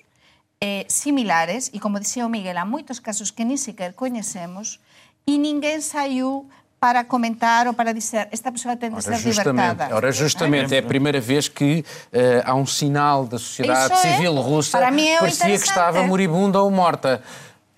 [0.61, 4.79] eh, similares, e como dizia o Miguel, há moitos casos que nem sequer conhecemos,
[5.27, 9.67] e ninguém saiu para comentar ou para dizer esta pessoa tem de Ora, ser justamente,
[9.71, 9.95] libertada.
[9.95, 14.11] ora, justamente, é a primeira vez que eh, há um sinal da sociedade Isso é,
[14.13, 17.21] civil russa para mim é o parecia que estava moribunda ou morta.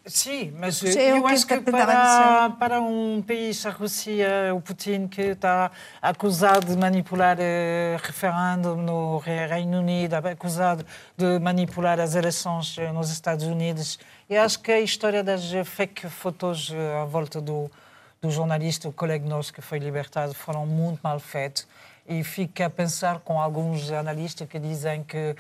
[0.04, 3.70] Sim, mas Sim, é o eu que acho que tentava para, para um país, a
[3.70, 5.70] Rússia, o Putin, que está
[6.02, 10.84] acusado de manipular eh, referendo no Re- Reino Unido, acusado
[11.16, 16.10] de manipular as eleições eh, nos Estados Unidos, eu acho que a história das fake
[16.10, 17.70] fotos à volta do,
[18.22, 21.68] do jornalista, o colega nosso que foi libertado, foram muito mal feitos.
[22.08, 25.36] E fica a pensar com alguns analistas que dizem que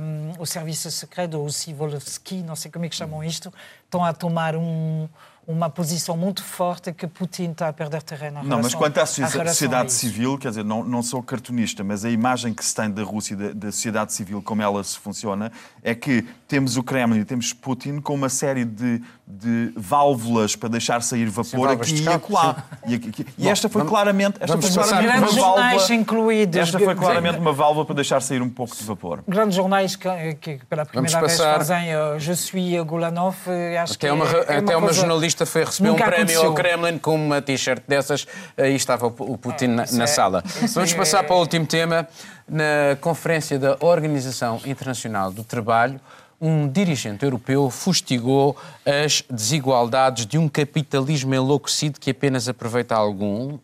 [0.00, 3.52] um, o serviço secreto, o Sivolsky, não sei como é que chamam isto,
[3.84, 5.08] estão a tomar um,
[5.46, 8.42] uma posição muito forte que Putin está a perder terreno.
[8.42, 12.52] Não, mas quanto à sociedade civil, quer dizer, não, não sou cartunista, mas a imagem
[12.54, 15.50] que se tem da Rússia, da, da sociedade civil, como ela se funciona,
[15.82, 20.68] é que temos o Kremlin e temos Putin com uma série de, de válvulas para
[20.68, 22.56] deixar sair vapor válvulas aqui e acolá.
[22.86, 25.46] E, aqui- e Bom, esta foi vamos- claramente, esta vamos foi passar claramente Grandes uma
[25.48, 26.00] jornais válvula.
[26.00, 26.56] incluídos.
[26.56, 27.00] Esta foi Sim.
[27.00, 29.22] claramente uma válvula para deixar sair um pouco de vapor.
[29.26, 30.08] Grandes jornais que,
[30.40, 34.12] que pela primeira Vamos vez passar- fazem uh, Je suis Gulanov, eh, acho Até que
[34.12, 36.54] uma, é, até uma coisa- jornalista foi receber um Nunca prémio ao aconteceu.
[36.54, 38.26] Kremlin com uma t-shirt dessas
[38.58, 40.42] e estava o Putin na, isso na é- sala.
[40.62, 42.06] isso Vamos é- passar para o último tema.
[42.48, 45.98] Na conferência da Organização Internacional do Trabalho,
[46.40, 53.58] um dirigente europeu fustigou as desigualdades de um capitalismo enlouquecido que apenas aproveita alguns.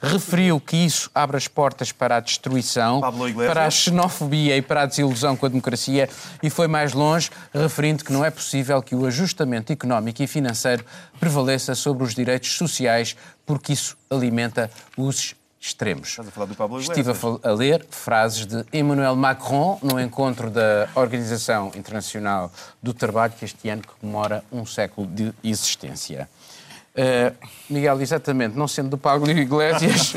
[0.00, 3.00] Referiu que isso abre as portas para a destruição,
[3.46, 6.08] para a xenofobia e para a desilusão com a democracia
[6.42, 10.84] e foi mais longe, referindo que não é possível que o ajustamento económico e financeiro
[11.18, 16.08] prevaleça sobre os direitos sociais, porque isso alimenta os extremos.
[16.08, 20.48] Estás a falar do Pablo Estive a, a ler frases de Emmanuel Macron no encontro
[20.50, 22.50] da Organização Internacional
[22.82, 26.28] do Trabalho, que este ano comemora um século de existência.
[26.90, 27.32] Uh,
[27.68, 30.12] Miguel, exatamente, não sendo do Pablo Iglesias,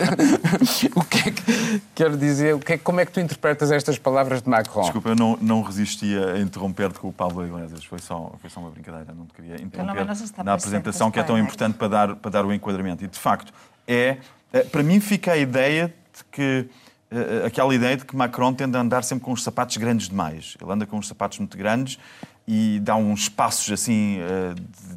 [0.95, 2.55] o que é que quero dizer?
[2.55, 4.81] O que é, como é que tu interpretas estas palavras de Macron?
[4.81, 7.85] Desculpa, eu não, não resistia a interromper-te com o Pablo Iglesias.
[7.85, 10.07] Foi só, foi só uma brincadeira, não te queria interromper
[10.43, 13.05] na apresentação, que é tão importante para dar, para dar o enquadramento.
[13.05, 13.53] E, de facto,
[13.87, 14.17] é,
[14.51, 16.67] eh, para mim fica a ideia de que
[17.45, 20.55] aquela ideia de que Macron tende a andar sempre com os sapatos grandes demais.
[20.61, 21.97] Ele anda com os sapatos muito grandes
[22.47, 24.53] e dá uns passos assim eh,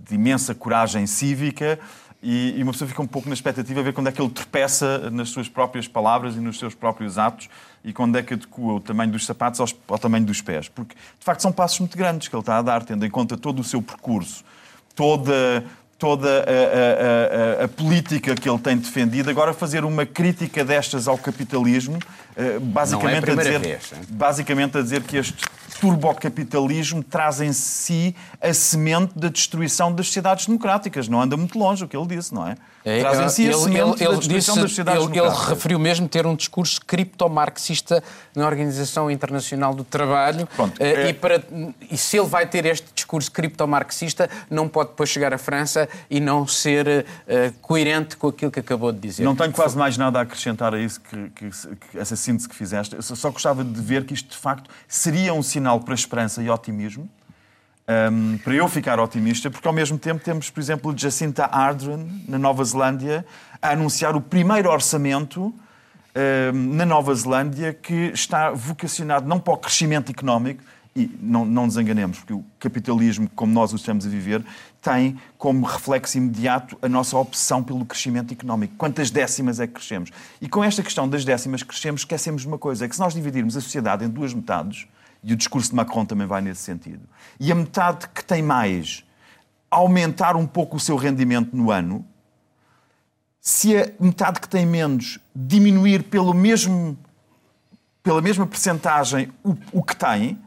[0.08, 1.78] de, imensa coragem cívica
[2.22, 5.10] e, uma pessoa fica um pouco na expectativa a ver quando é que ele tropeça
[5.10, 7.48] nas suas próprias palavras e nos seus próprios atos
[7.84, 10.68] e quando é que adequa o tamanho dos sapatos ao tamanho dos pés.
[10.68, 13.36] Porque, de facto, são passos muito grandes que ele está a dar, tendo em conta
[13.36, 14.44] todo o seu percurso,
[14.96, 15.64] toda,
[15.98, 19.30] toda a, a- a- a política que ele tem defendido.
[19.30, 21.98] Agora, fazer uma crítica destas ao capitalismo,
[22.36, 25.44] eh, basicamente, a dizer, vez, basicamente a dizer que este
[25.76, 31.08] turbocapitalismo traz em si a semente da destruição das sociedades democráticas.
[31.08, 32.56] Não anda muito longe o que ele disse, não é?
[32.84, 35.10] É, traz em si ele, a semente ele, da ele destruição disse- das sociedades ele-
[35.10, 35.48] ele democráticas.
[35.48, 38.00] referiu mesmo ter um discurso criptomarxista
[38.34, 40.46] na Organização Internacional do Trabalho.
[40.54, 41.42] Pronto, Eh, é- e, para-
[41.90, 46.20] e se ele vai ter este discurso criptomarxista, não pode depois chegar à França e
[46.20, 49.24] não ser eh, coerente com aquilo que acabou de dizer.
[49.24, 52.54] Não tenho quase mais nada a acrescentar a isso, que, que- que essa síntese que
[52.54, 52.94] fizeste.
[52.94, 56.48] Eu só gostava de ver que isto, de facto, seria um sinal para esperança e
[56.48, 57.08] otimismo,
[58.12, 62.38] hum, para eu ficar otimista, porque ao mesmo tempo temos, por exemplo, Jacinta Ardern, na
[62.38, 63.26] Nova Zelândia,
[63.60, 69.56] a anunciar o primeiro orçamento hum, na Nova Zelândia que está vocacionado não para o
[69.56, 70.62] crescimento económico,
[70.96, 74.42] e não, não nos enganemos, porque o capitalismo, como nós o estamos a viver,
[74.80, 78.74] tem como reflexo imediato a nossa obsessão pelo crescimento económico.
[78.78, 80.10] Quantas décimas é que crescemos?
[80.40, 83.00] E com esta questão das décimas que crescemos, esquecemos de uma coisa: é que se
[83.00, 84.86] nós dividirmos a sociedade em duas metades,
[85.26, 87.06] e o discurso de Macron também vai nesse sentido,
[87.40, 89.04] e a metade que tem mais
[89.68, 92.06] aumentar um pouco o seu rendimento no ano,
[93.40, 96.96] se a metade que tem menos diminuir pelo mesmo,
[98.04, 100.40] pela mesma percentagem o, o que tem,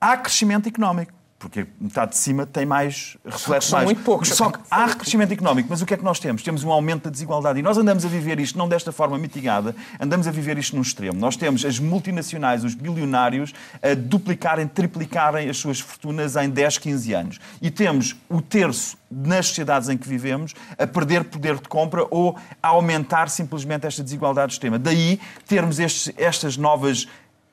[0.00, 1.12] há crescimento económico.
[1.42, 3.84] Porque metade de cima tem mais, reflete são mais.
[3.86, 4.28] muito poucos.
[4.28, 6.40] Só que há crescimento económico, mas o que é que nós temos?
[6.40, 7.58] Temos um aumento da desigualdade.
[7.58, 10.82] E nós andamos a viver isto não desta forma mitigada, andamos a viver isto num
[10.82, 11.18] extremo.
[11.18, 17.12] Nós temos as multinacionais, os bilionários, a duplicarem, triplicarem as suas fortunas em 10, 15
[17.12, 17.40] anos.
[17.60, 22.38] E temos o terço nas sociedades em que vivemos a perder poder de compra ou
[22.62, 24.78] a aumentar simplesmente esta desigualdade extrema.
[24.78, 27.06] Daí termos estes- estas novas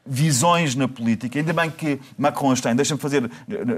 [0.10, 1.38] visões na política.
[1.38, 3.30] Ainda bem que Macron as tem, deixa-me fazer,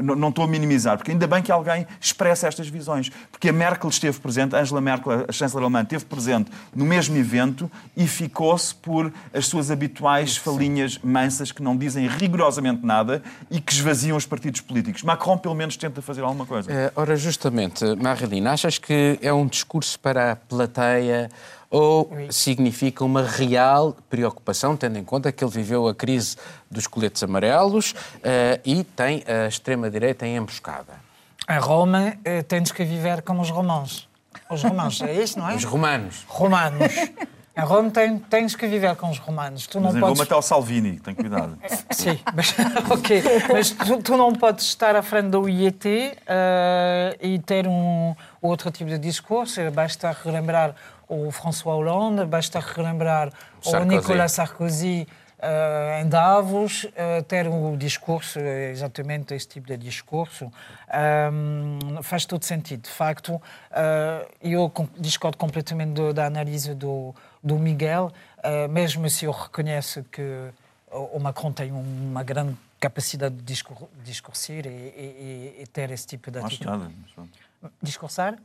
[0.01, 3.11] não estou a minimizar, porque ainda bem que alguém expressa estas visões.
[3.29, 7.69] Porque a Merkel esteve presente, Angela Merkel, a chanceler alemã, esteve presente no mesmo evento
[7.97, 13.73] e ficou-se por as suas habituais falinhas mansas que não dizem rigorosamente nada e que
[13.73, 15.03] esvaziam os partidos políticos.
[15.03, 16.71] Macron, pelo menos, tenta fazer alguma coisa.
[16.71, 21.29] Eh, ora, justamente, Marilina, achas que é um discurso para a plateia
[21.71, 26.35] ou significa uma real preocupação, tendo em conta que ele viveu a crise
[26.69, 30.93] dos coletes amarelos eh, e tem a extrema-direita em emboscada?
[31.49, 34.07] Em Roma, eh, tens que viver como os romãos.
[34.49, 35.55] Os romãos, é isso, não é?
[35.55, 36.25] Os romanos.
[36.27, 36.93] Romanos.
[37.57, 39.67] Em Roma tem- tens que viver com os romanos.
[39.67, 40.13] Tu não Mas em podes...
[40.13, 41.57] Roma está o Salvini, tem cuidado.
[41.91, 42.53] Sim, mas,
[42.89, 43.23] ok.
[43.51, 48.71] Mas tu, tu não podes estar à frente do IET eh, e ter um outro
[48.71, 49.59] tipo de discurso.
[49.71, 50.75] Basta relembrar
[51.13, 53.31] o François Hollande, basta relembrar
[53.63, 53.85] o.
[53.85, 55.07] Nicolas Sarkozy
[55.43, 60.51] eh, em Davos, eh, ter um discurso, eh, exatamente esse tipo de discurso,
[60.89, 62.83] ehm, faz todo sentido.
[62.83, 63.41] De facto,
[63.71, 68.11] eh, eu discordo completamente do- da análise do, do Miguel,
[68.43, 70.49] eh, mesmo se eu reconheço que
[70.91, 76.29] o Macron tem uma grande capacidade de discur discursir e, e- e- ter esse tipo
[76.31, 76.65] de atitude.
[76.69, 76.91] nada.
[77.17, 77.71] mas.
[77.81, 78.37] Discursar?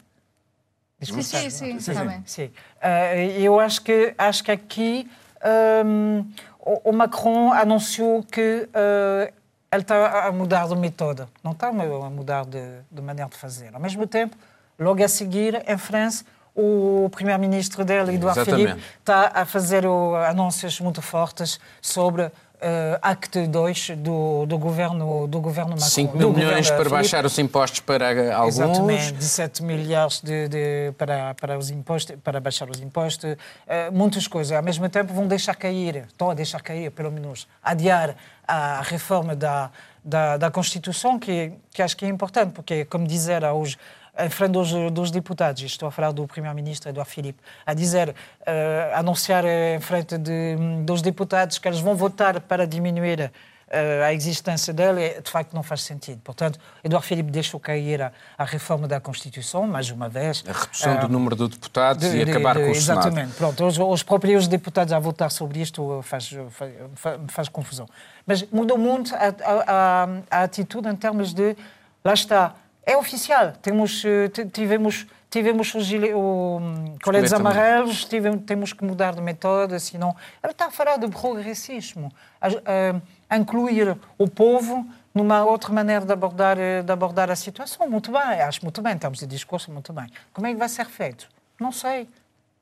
[1.00, 2.22] Sim, sim, sim, está bem.
[2.24, 2.50] Sim.
[2.80, 5.10] Eh, eu acho que, acho que aqui
[5.44, 6.24] ehm,
[6.58, 9.32] o, Macron anunciou que eh,
[9.70, 13.74] ele está a mudar de método, não está a mudar de, de maneira de fazer.
[13.74, 14.36] Ao mesmo tempo,
[14.78, 16.24] logo a seguir, em França,
[16.54, 18.50] o primeiro-ministro dele, Exatamente.
[18.50, 25.26] Philippe, está a fazer o, anúncios muito fortes sobre eh, Acte 2 do, do, governo,
[25.26, 25.86] do governo Macron.
[25.86, 26.90] 5 do mil milhões para Philippe.
[26.96, 28.54] baixar os impostos para alguns.
[28.58, 33.36] Exatamente, 17 milhares de, de- para, para, os impostos, para baixar os impostos,
[33.66, 34.56] eh, muitas coisas.
[34.56, 39.34] Ao mesmo tempo vão deixar cair, estão a deixar cair, pelo menos, adiar a reforma
[39.34, 39.70] da,
[40.04, 43.76] da, da Constituição, que, que acho que é importante, porque, como dizer aos
[44.18, 48.14] em frente dos, dos deputados, estou a falar do primeiro-ministro Eduardo Filipe, a dizer,
[48.46, 53.30] eh, anunciar em frente de, dos deputados que eles vão votar para diminuir
[53.68, 56.20] eh, a existência dele, de facto, não faz sentido.
[56.22, 60.44] Portanto, Eduardo Filipe deixou cair a, a reforma da Constituição, mais uma vez.
[60.48, 63.00] A redução Eh, do número de deputados de- e acabar de- com o Senado.
[63.08, 63.34] Exatamente.
[63.34, 67.86] Pronto, os, os próprios deputados a votar sobre isto faz, faz, faz, faz confusão.
[68.26, 71.56] Mas mudou muito a, a- a- a atitude em termos de.
[72.04, 72.54] Lá está.
[72.86, 73.52] É oficial.
[73.60, 79.78] Temos, eh, tivemos, tivemos os o, hum, coletes amarelos, tivemos, temos que mudar de método,
[79.80, 80.14] senão.
[80.42, 82.12] Ele está a falar de progressismo.
[82.40, 82.46] A,
[83.28, 87.88] a incluir o povo numa outra maneira de abordar, eh, de abordar a situação.
[87.88, 90.06] Muito bem, acho muito bem, em termos de discurso, muito bem.
[90.32, 91.28] Como é que vai ser feito?
[91.58, 92.08] Não sei.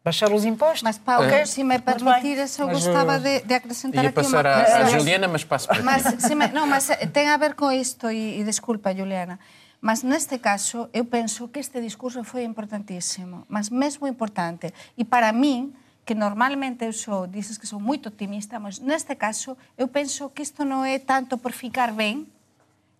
[0.05, 0.83] Baixar os impostos?
[0.83, 1.47] Mas, Paulo, Ok.
[1.47, 4.85] se me permitires, eu Mas, gostava eh, de, de acrescentar Ia aqui passar uma à
[4.85, 5.83] Juliana, mas passo para ti.
[5.83, 9.39] Mas, se me, non, mas ten a ver con isto e, e desculpa, Juliana.
[9.85, 14.73] Mas neste caso, eu penso que este discurso foi importantísimo, mas mesmo importante.
[14.97, 15.77] E para min,
[16.07, 20.41] que normalmente eu sou, dizes que sou muito otimista, mas neste caso eu penso que
[20.41, 22.27] isto não é tanto por ficar bem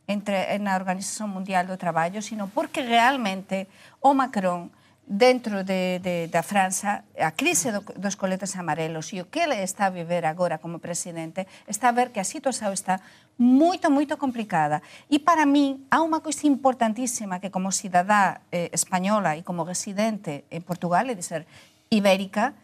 [0.07, 3.67] entre, na Organização Mundial do Trabalho, sino porque realmente
[4.03, 4.69] o Macron
[5.07, 9.61] dentro de, de, da França a crise do, dos coletes amarelos e o que ele
[9.61, 13.01] está a viver agora como presidente está a ver que a situación está
[13.37, 14.81] moito, moito complicada.
[15.13, 20.49] E para mí, há unha coisa importantísima que como cidadá eh, española e como residente
[20.49, 21.45] en Portugal, é dizer,
[21.93, 22.57] ibérica,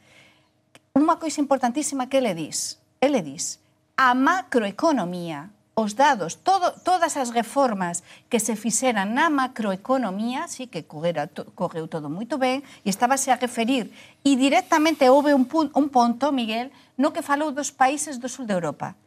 [0.96, 3.60] unha coisa importantísima que ele diz, ele diz,
[4.00, 10.84] a macroeconomía os dados, todo, todas as reformas que se fixeran na macroeconomía, sí, que
[10.84, 13.88] correra, to, correu todo moito ben, e estábase a referir,
[14.26, 16.68] e directamente houve un, pun, un ponto, Miguel,
[16.98, 18.98] no que falou dos países do sul de Europa.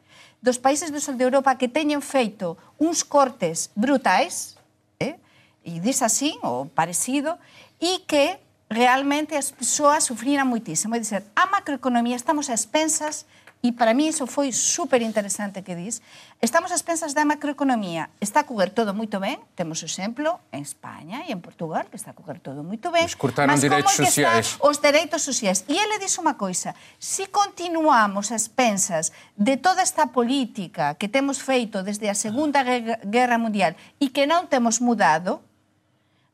[0.41, 4.57] Dos países do sul de Europa que teñen feito uns cortes brutais,
[4.97, 5.19] eh,
[5.61, 7.37] e dis así, ou parecido,
[7.77, 8.39] e que
[8.71, 10.95] realmente as persoas sufriran moitísimo.
[10.95, 13.29] É dizer, a macroeconomía estamos a expensas
[13.63, 16.03] E para mí iso foi super interesante que dis.
[16.43, 18.11] Estamos ás pensas da macroeconomía.
[18.19, 19.39] Está a coger todo moito ben.
[19.55, 23.07] Temos o exemplo en España e en Portugal, que está a coger todo moito ben.
[23.07, 24.59] Mas cortaron direitos sociais.
[24.59, 25.63] Os dereitos sociais.
[25.71, 26.75] E ele dixo unha coisa.
[26.99, 32.67] Si continuamos as pensas de toda esta política que temos feito desde a Segunda
[33.07, 35.39] Guerra Mundial e que non temos mudado,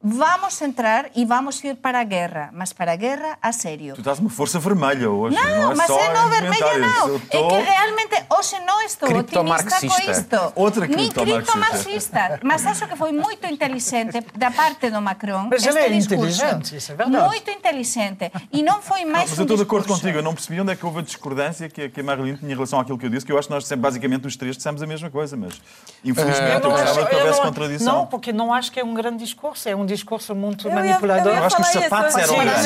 [0.01, 3.95] vamos entrar e vamos ir para a guerra, mas para a guerra a sério.
[3.95, 7.19] Tu estás uma força vermelha hoje, não, não é mas só é não vermelha não.
[7.19, 7.37] Tô...
[7.37, 10.53] É que realmente hoje não estou otimista com isto.
[10.55, 12.39] Outra Nem criptomarxista.
[12.43, 16.13] Mas acho que foi muito inteligente da parte do Macron mas ele é discurso.
[16.15, 17.25] inteligente, isso é verdade.
[17.25, 18.31] Muito inteligente.
[18.53, 20.17] E não foi mais não, mas um eu estou de acordo contigo.
[20.17, 22.53] Eu não percebi onde é que houve a discordância que, que a Marilyn tinha em
[22.53, 24.87] relação àquilo que eu disse, que eu acho que nós basicamente os três dissemos a
[24.87, 25.61] mesma coisa, mas
[26.05, 27.93] infelizmente eu, não gostava acho- que houvesse não- contradição.
[27.99, 30.75] Não, porque não acho que é um grande discurso, é um discurso muito Eu ia-
[30.75, 31.27] manipulador.
[31.27, 32.65] eu ia Eu acho que os isso, sapatos eu eram grandes.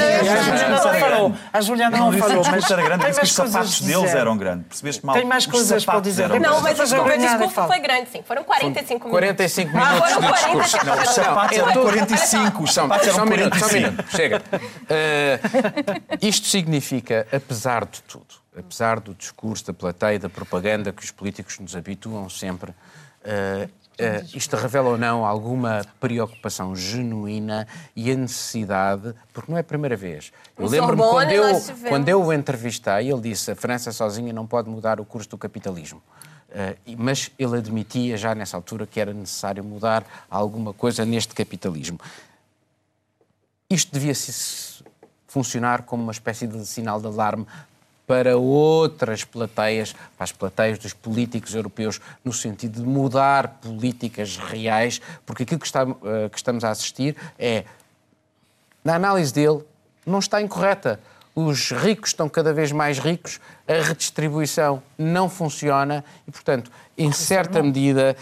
[1.52, 2.36] A Juliana não falou.
[2.36, 4.18] Não não mas era grande, disse que os sapatos deles dizer.
[4.18, 4.68] eram grandes.
[4.68, 5.16] Percebeste mal?
[5.16, 6.24] Tem mais coisas para sapatos dizer.
[6.24, 6.64] eram Não, Não, grandes.
[6.64, 8.24] mas Depois a desculpa, o Juliana discurso foi grande, sim.
[8.24, 9.20] Foram 45 minutos.
[9.20, 10.86] 45 Ah, minutos de 45 discurso.
[10.86, 11.10] minutos.
[11.10, 12.64] Os sapatos eram tudo- 45.
[12.64, 13.92] Os Só, sapatos eram um minuto, só um 45.
[13.92, 14.42] minuto, chega.
[14.90, 15.40] Eh,
[16.22, 18.26] isto significa, apesar de tudo,
[18.58, 22.72] apesar do discurso, da plateia, da propaganda que os políticos nos habituam sempre,
[23.24, 23.68] eh,
[23.98, 29.64] eh, isto revela ou não alguma preocupação genuína e a necessidade, porque não é a
[29.64, 30.32] primeira vez.
[30.58, 34.70] Eu lembro-me quando eu, quando eu o entrevistei, ele disse a França sozinha não pode
[34.70, 36.02] mudar o curso do capitalismo.
[36.86, 42.00] E- mas ele admitia já nessa altura que era necessário mudar alguma coisa neste capitalismo.
[43.70, 44.84] Isto devia se
[45.28, 47.48] funcionar como uma espécie de sinal de alarme
[48.06, 55.02] para outras plateias, para as plateias dos políticos europeus, no sentido de mudar políticas reais,
[55.26, 57.64] porque aquilo que, está, eh, que estamos a assistir é,
[58.84, 59.62] na análise dele,
[60.06, 61.00] não está incorreta.
[61.34, 67.64] Os ricos estão cada vez mais ricos, a redistribuição não funciona e, portanto, em certa
[67.64, 68.16] medida,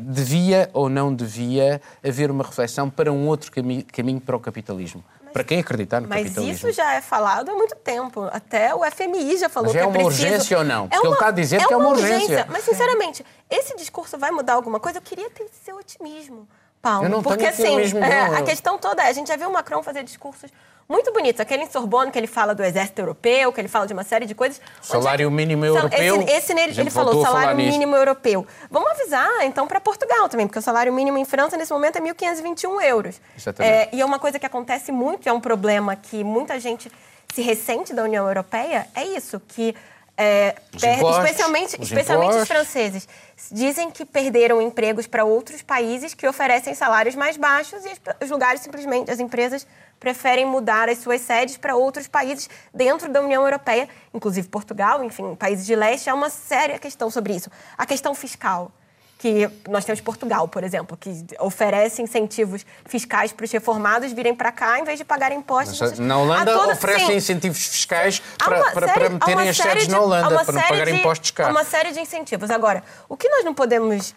[0.00, 5.04] devia ou não devia haver uma reflexão para um outro cami- caminho para o capitalismo.
[5.36, 6.70] Para quem acreditar no Mas capitalismo.
[6.70, 8.26] isso já é falado há muito tempo.
[8.32, 10.26] Até o FMI já falou Mas que é é uma preciso...
[10.26, 10.88] urgência ou não?
[10.88, 12.46] Porque ele está a dizer que é uma urgência.
[12.48, 14.96] Mas, sinceramente, esse discurso vai mudar alguma coisa?
[14.96, 16.48] Eu queria ter seu otimismo,
[16.80, 17.04] Paulo.
[17.04, 19.52] Eu não porque, assim, otimismo, é, a questão toda é, a gente já viu o
[19.52, 20.50] Macron fazer discursos
[20.88, 21.40] muito bonitos.
[21.40, 24.26] Aquele em Sorbonne, que ele fala do exército europeu, que ele fala de uma série
[24.26, 24.60] de coisas.
[24.80, 27.72] Salário Onde- mínimo europeu, Esse, esse nele, ele falou, salário nisso.
[27.72, 28.46] mínimo europeu.
[28.70, 32.00] Vamos avisar, então, para Portugal também, porque o salário mínimo em França, nesse momento, é
[32.00, 33.20] 1.521 euros.
[33.36, 33.72] Exatamente.
[33.74, 36.90] É, e é uma coisa que acontece muito, é um problema que muita gente
[37.34, 39.74] se ressente da União Europeia, é isso, que
[40.16, 43.06] é, especialmente, os especialmente os franceses,
[43.52, 48.62] dizem que perderam empregos para outros países que oferecem salários mais baixos e os lugares
[48.62, 49.66] simplesmente, as empresas
[50.00, 55.34] preferem mudar as suas sedes para outros países dentro da União Europeia, inclusive Portugal, enfim,
[55.34, 57.50] países de leste, há uma séria questão sobre isso.
[57.76, 58.72] A questão fiscal
[59.18, 61.10] que nós temos Portugal, por exemplo, que
[61.40, 65.80] oferece incentivos fiscais para os reformados virem para cá em vez de pagar impostos.
[65.80, 69.90] Mas, Na Holanda toda- oferecem sim, incentivos fiscais para, para, para meterem as sedes de-
[69.92, 71.46] na Holanda, para não pagarem de- impostos cá.
[71.46, 72.50] Há uma série de incentivos.
[72.50, 74.14] Agora, o que nós não podemos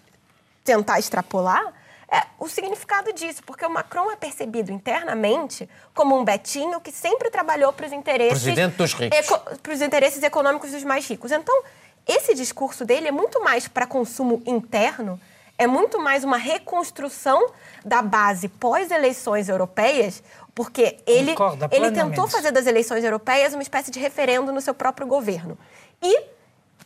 [0.65, 1.63] tentar extrapolar
[2.11, 7.29] é o significado disso, porque o Macron é percebido internamente como um betinho que sempre
[7.29, 8.41] trabalhou para os interesses...
[8.43, 9.17] Presidente dos ricos.
[9.17, 11.31] eco- para os interesses econômicos dos mais ricos.
[11.31, 11.63] Então,
[12.09, 15.19] esse discurso dele é muito mais para consumo interno,
[15.57, 17.51] é muito mais uma reconstrução
[17.85, 20.23] da base pós-eleições europeias,
[20.55, 24.73] porque ele, Concordo, ele tentou fazer das eleições europeias uma espécie de referendo no seu
[24.73, 25.57] próprio governo.
[26.01, 26.21] E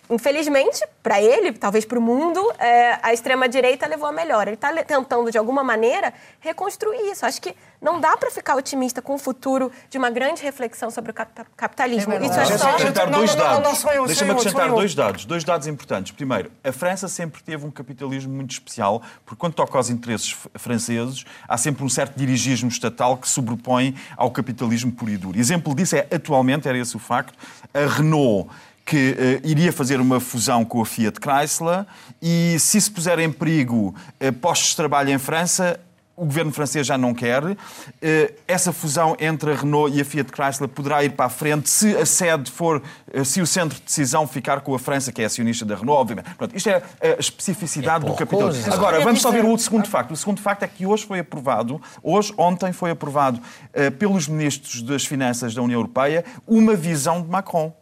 [0.10, 4.48] infelizmente, para ele, talvez para o mundo, é, a extrema-direita levou a melhor.
[4.48, 7.26] Ele está tentando, de alguma maneira, reconstruir isso.
[7.26, 11.12] Acho que não dá para ficar otimista com o futuro de uma grande reflexão sobre
[11.12, 11.14] o
[11.56, 12.14] capitalismo.
[12.14, 12.70] É isso é só...
[12.70, 13.84] acrescentar dois dados.
[13.84, 15.26] Deixa-me Deixa acrescentar dois dados.
[15.26, 16.12] Dois dados importantes.
[16.12, 21.26] Primeiro, a França sempre teve um capitalismo muito especial, porque quando toca aos interesses franceses,
[21.48, 25.40] há sempre um certo dirigismo estatal que sobrepõe ao capitalismo puro e duro.
[25.40, 27.38] Exemplo disso é, atualmente, era esse o facto,
[27.74, 28.50] a Renault
[28.86, 31.86] que uh, iria fazer uma fusão com a Fiat Chrysler
[32.22, 35.80] e se se puser em perigo uh, postos de trabalho em França,
[36.16, 37.44] o governo francês já não quer.
[37.44, 37.58] Uh,
[38.48, 41.96] essa fusão entre a Renault e a Fiat Chrysler poderá ir para a frente se
[41.96, 42.84] a sede for,
[43.24, 46.36] se o centro de decisão ficar com a França, que é acionista da Renault, obviamente.
[46.36, 48.74] Pronto, isto é a especificidade é do capitalismo.
[48.74, 50.12] Agora, vamos só ver o segundo facto.
[50.12, 53.42] O segundo facto é que hoje foi aprovado, hoje, ontem foi aprovado
[53.98, 57.74] pelos ministros das Finanças da União Europeia uma visão de Macron.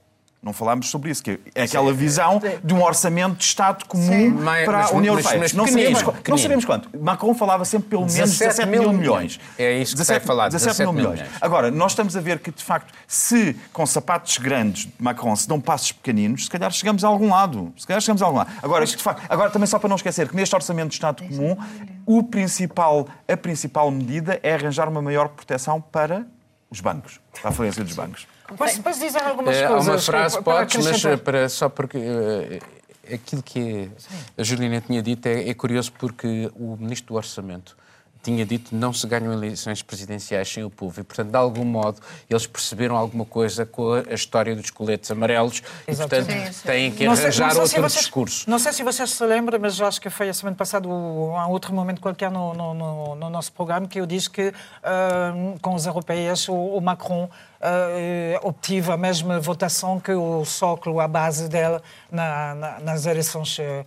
[0.43, 4.35] Não falámos sobre isso, que é aquela visão de um orçamento de Estado comum Sim.
[4.65, 5.39] para mas, a União Europeia.
[5.39, 6.89] Mas, mas não, sabemos, não, sabemos, quanto.
[6.99, 9.39] Macron falava sempre pelo menos 17, 17 mil, milhões.
[9.55, 11.19] É isso que 17, vai falar, 17, 17 mil milhões.
[11.19, 11.37] milhões.
[11.39, 15.47] Agora, nós estamos a ver que, de facto, se com sapatos grandes de Macron se
[15.47, 17.71] dão passos pequeninos, se calhar chegamos a algum lado.
[17.77, 18.51] Se calhar chegamos a algum lado.
[18.63, 21.55] Agora, de facto, agora também só para não esquecer que neste orçamento de Estado comum,
[22.03, 26.25] o principal, a principal medida é arranjar uma maior proteção para
[26.71, 28.25] os bancos, para a falência dos bancos.
[28.57, 29.87] Posso, posso dizer algumas é, coisas?
[29.87, 33.89] Há uma frase, para, podes, mas eh, para, só porque uh, aquilo que
[34.37, 37.77] a Juliana tinha dito é, é curioso porque o Ministro do Orçamento
[38.21, 40.99] tinha dito não se ganham eleições presidenciais sem o povo.
[40.99, 41.99] E, portanto, de algum modo,
[42.29, 46.15] eles perceberam alguma coisa com a história dos coletes amarelos Exato.
[46.15, 46.67] e, portanto, sim, sim.
[46.67, 48.49] têm que arranjar outro se vocês, discurso.
[48.49, 51.73] Não sei se vocês se lembram, mas acho que foi a semana passada, há outro
[51.73, 55.85] momento qualquer no, no, no, no nosso programa, que eu disse que uh, com os
[55.85, 57.29] europeus o, o Macron
[57.61, 63.57] uh, obtive a mesma votação que o Sócrates, a base dela, na, na, nas eleições
[63.59, 63.85] uh,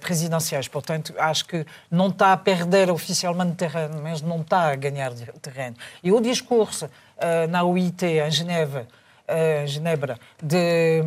[0.00, 0.68] presidenciais.
[0.68, 5.76] Portanto, acho que não está a perder oficialmente terreno, mas não está a ganhar terreno.
[6.02, 8.86] E o discurso uh, na UIT, em Geneva,
[9.28, 11.02] em Genebra, de,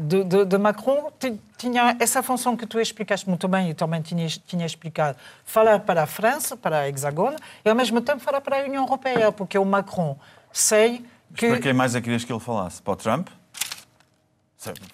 [0.00, 1.10] de, de, de, Macron
[1.56, 5.16] tinha essa função que tu explicaste muito bem e também tinha, tinha explicado.
[5.44, 8.84] Falar para a França, para a Hexagona, e ao mesmo tempo falar para a União
[8.84, 10.16] Europeia, porque o Macron
[10.52, 11.04] sei
[11.34, 11.48] que...
[11.48, 12.82] Para quem mais é que querias que ele falasse?
[12.82, 13.28] Para o Trump?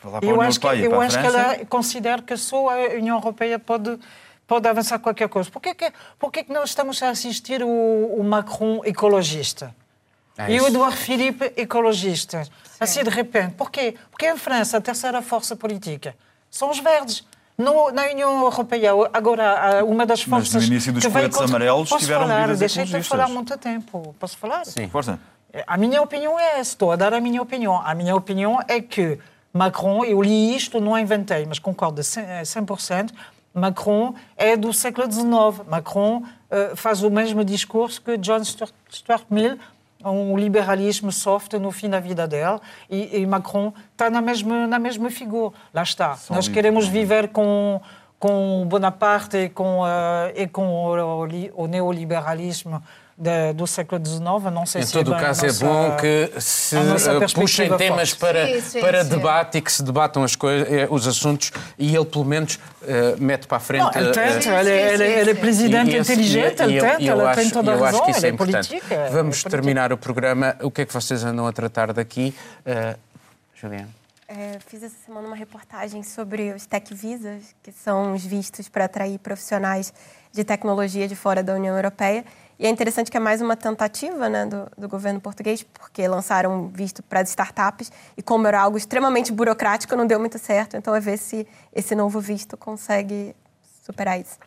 [0.00, 3.98] Para eu acho que, eu acho que ela considera que só a União Europeia pode,
[4.46, 5.50] pode avançar qualquer coisa.
[5.50, 9.74] Por que, que, por que, nós estamos a assistir o, o Macron ecologista?
[10.38, 12.44] É e o Eduardo Philippe ecologista?
[12.44, 12.50] Sim.
[12.78, 13.54] Assim, de repente.
[13.54, 13.96] Por quê?
[14.10, 16.14] Porque em França, a terceira força política
[16.50, 17.24] são os verdes.
[17.58, 20.54] No, na União Europeia, agora, uma das forças...
[20.54, 22.54] Mas no início dos coletes amarelos Posso tiveram falar?
[22.54, 24.14] Deixei-te falar muito tempo.
[24.20, 24.64] Posso falar?
[24.66, 25.18] Sim, força.
[25.66, 27.80] A minha opinião é essa, estou a dar a minha opinião.
[27.82, 29.18] A minha opinião é que
[29.56, 33.10] Macron, eu li isto, não inventei, mas concordo a 100%,
[33.56, 35.66] Macron é do século XIX.
[35.66, 39.58] Macron uh, faz o mesmo discurso que John Stuart, Stuart Mill,
[40.04, 44.78] um liberalismo soft no fim da vida dela, e, e Macron está na mesma, na
[44.78, 45.54] mesma figura.
[45.72, 46.14] Lá está.
[46.16, 47.80] Só Nós queremos viver com,
[48.18, 52.82] com Bonaparte e com, uh, e com o, o, o neoliberalismo
[53.16, 54.22] de, do século XIX.
[54.52, 58.20] Não sei em se todo é caso, nossa, é bom que se puxem temas forte.
[58.20, 59.10] para, sim, sim, para sim.
[59.10, 63.16] debate e que se debatam as coisas, eh, os assuntos e ele, pelo menos, uh,
[63.18, 63.82] mete para a frente.
[63.82, 67.50] Não, ele tenta, ele, ele, ele, é presidente e, inteligente, ele tenta, ele acho, tem
[67.50, 68.00] toda a razão.
[68.00, 68.68] Acho que isso é, é importante.
[68.68, 70.56] Política, Vamos é terminar o programa.
[70.60, 72.34] O que é que vocês andam a tratar daqui?
[72.66, 72.98] Uh,
[73.54, 73.88] Juliana.
[74.28, 78.86] É, fiz essa semana uma reportagem sobre os tech visas, que são os vistos para
[78.86, 79.94] atrair profissionais
[80.32, 82.24] de tecnologia de fora da União Europeia.
[82.58, 86.68] E é interessante que é mais uma tentativa né, do, do governo português, porque lançaram
[86.68, 90.76] visto para as startups e como era algo extremamente burocrático, não deu muito certo.
[90.76, 93.36] Então é ver se esse novo visto consegue
[93.84, 94.38] superar isso.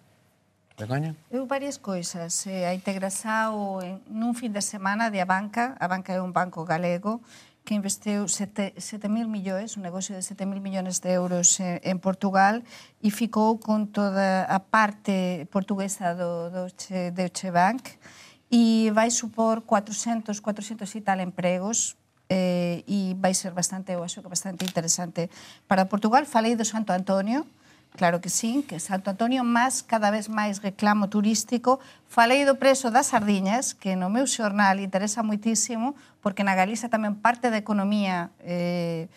[0.80, 1.16] Begonha?
[1.30, 2.48] Eu várias coisas.
[2.48, 6.64] Eh, a integração num fim de semana de a banca, a banca é um banco
[6.64, 7.22] galego,
[7.70, 12.66] que 7 7.000 millóns, un negocio de 7.000 millóns de euros eh, en Portugal
[12.98, 16.66] e ficou con toda a parte portuguesa do do
[17.14, 18.02] Deutsche Bank
[18.50, 21.94] e vai supor 400, 400 e tal empregos
[22.26, 25.30] eh, e vai ser bastante, eu acho que bastante interesante
[25.70, 26.26] para Portugal.
[26.26, 27.46] Falei do Santo Antonio,
[27.98, 31.82] Claro que sí, que Santo Antonio máis cada vez máis reclamo turístico.
[32.08, 37.18] Falei do preso das sardiñas, que no meu xornal interesa moitísimo, porque na Galiza tamén
[37.18, 39.10] parte da economía eh,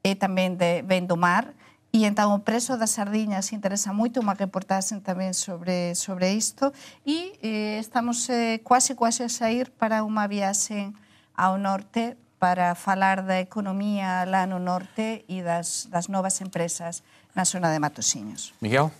[0.00, 1.52] é tamén de, ven do mar,
[1.90, 6.70] e entón o preso das sardiñas interesa moito, unha reportaxe tamén sobre, sobre isto,
[7.02, 10.94] e eh, estamos eh, quase, quase a sair para unha viaxe
[11.34, 17.04] ao norte para falar da economia lá no norte e das, das novas empresas
[17.34, 18.52] na zona de Matosinhos.
[18.60, 18.90] Miguel?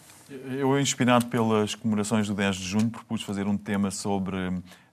[0.49, 4.37] Eu, inspirado pelas comemorações do 10 de junho, propus fazer um tema sobre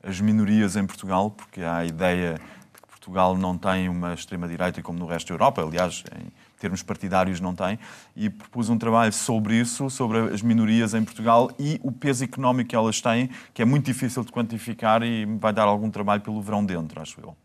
[0.01, 2.33] as minorias em Portugal, porque há a ideia
[2.73, 6.81] de que Portugal não tem uma extrema-direita como no resto da Europa, aliás, em termos
[6.81, 7.77] partidários não tem,
[8.15, 12.71] e propus um trabalho sobre isso, sobre as minorias em Portugal e o peso económico
[12.71, 16.41] que elas têm, que é muito difícil de quantificar e vai dar algum trabalho pelo
[16.41, 17.35] verão dentro, acho eu.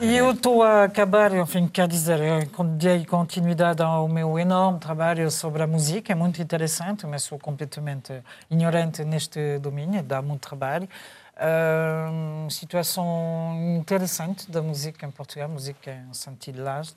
[0.00, 5.30] E eu estou a acabar, enfim, quer dizer, eu dei continuidade ao meu enorme trabalho
[5.30, 10.88] sobre a música, é muito interessante, mas sou completamente ignorante neste domínio, dá muito trabalho.
[11.36, 16.92] Uh, situação interessante da música em Portugal, música em sentido largo.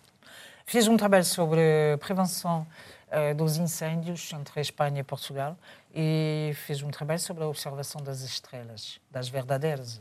[0.66, 2.66] Fiz um trabalho sobre prevenção
[3.12, 5.58] uh, dos incêndios entre Espanha e Portugal
[5.94, 10.00] e fiz um trabalho sobre a observação das estrelas, das verdadeiras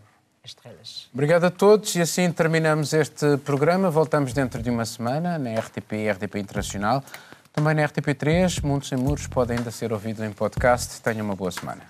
[1.12, 3.90] Obrigado a todos e assim terminamos este programa.
[3.90, 7.02] Voltamos dentro de uma semana na RTP e RTP Internacional.
[7.52, 11.00] Também na RTP3, Mundo Sem Muros pode ainda ser ouvido em podcast.
[11.00, 11.82] Tenha uma boa semana.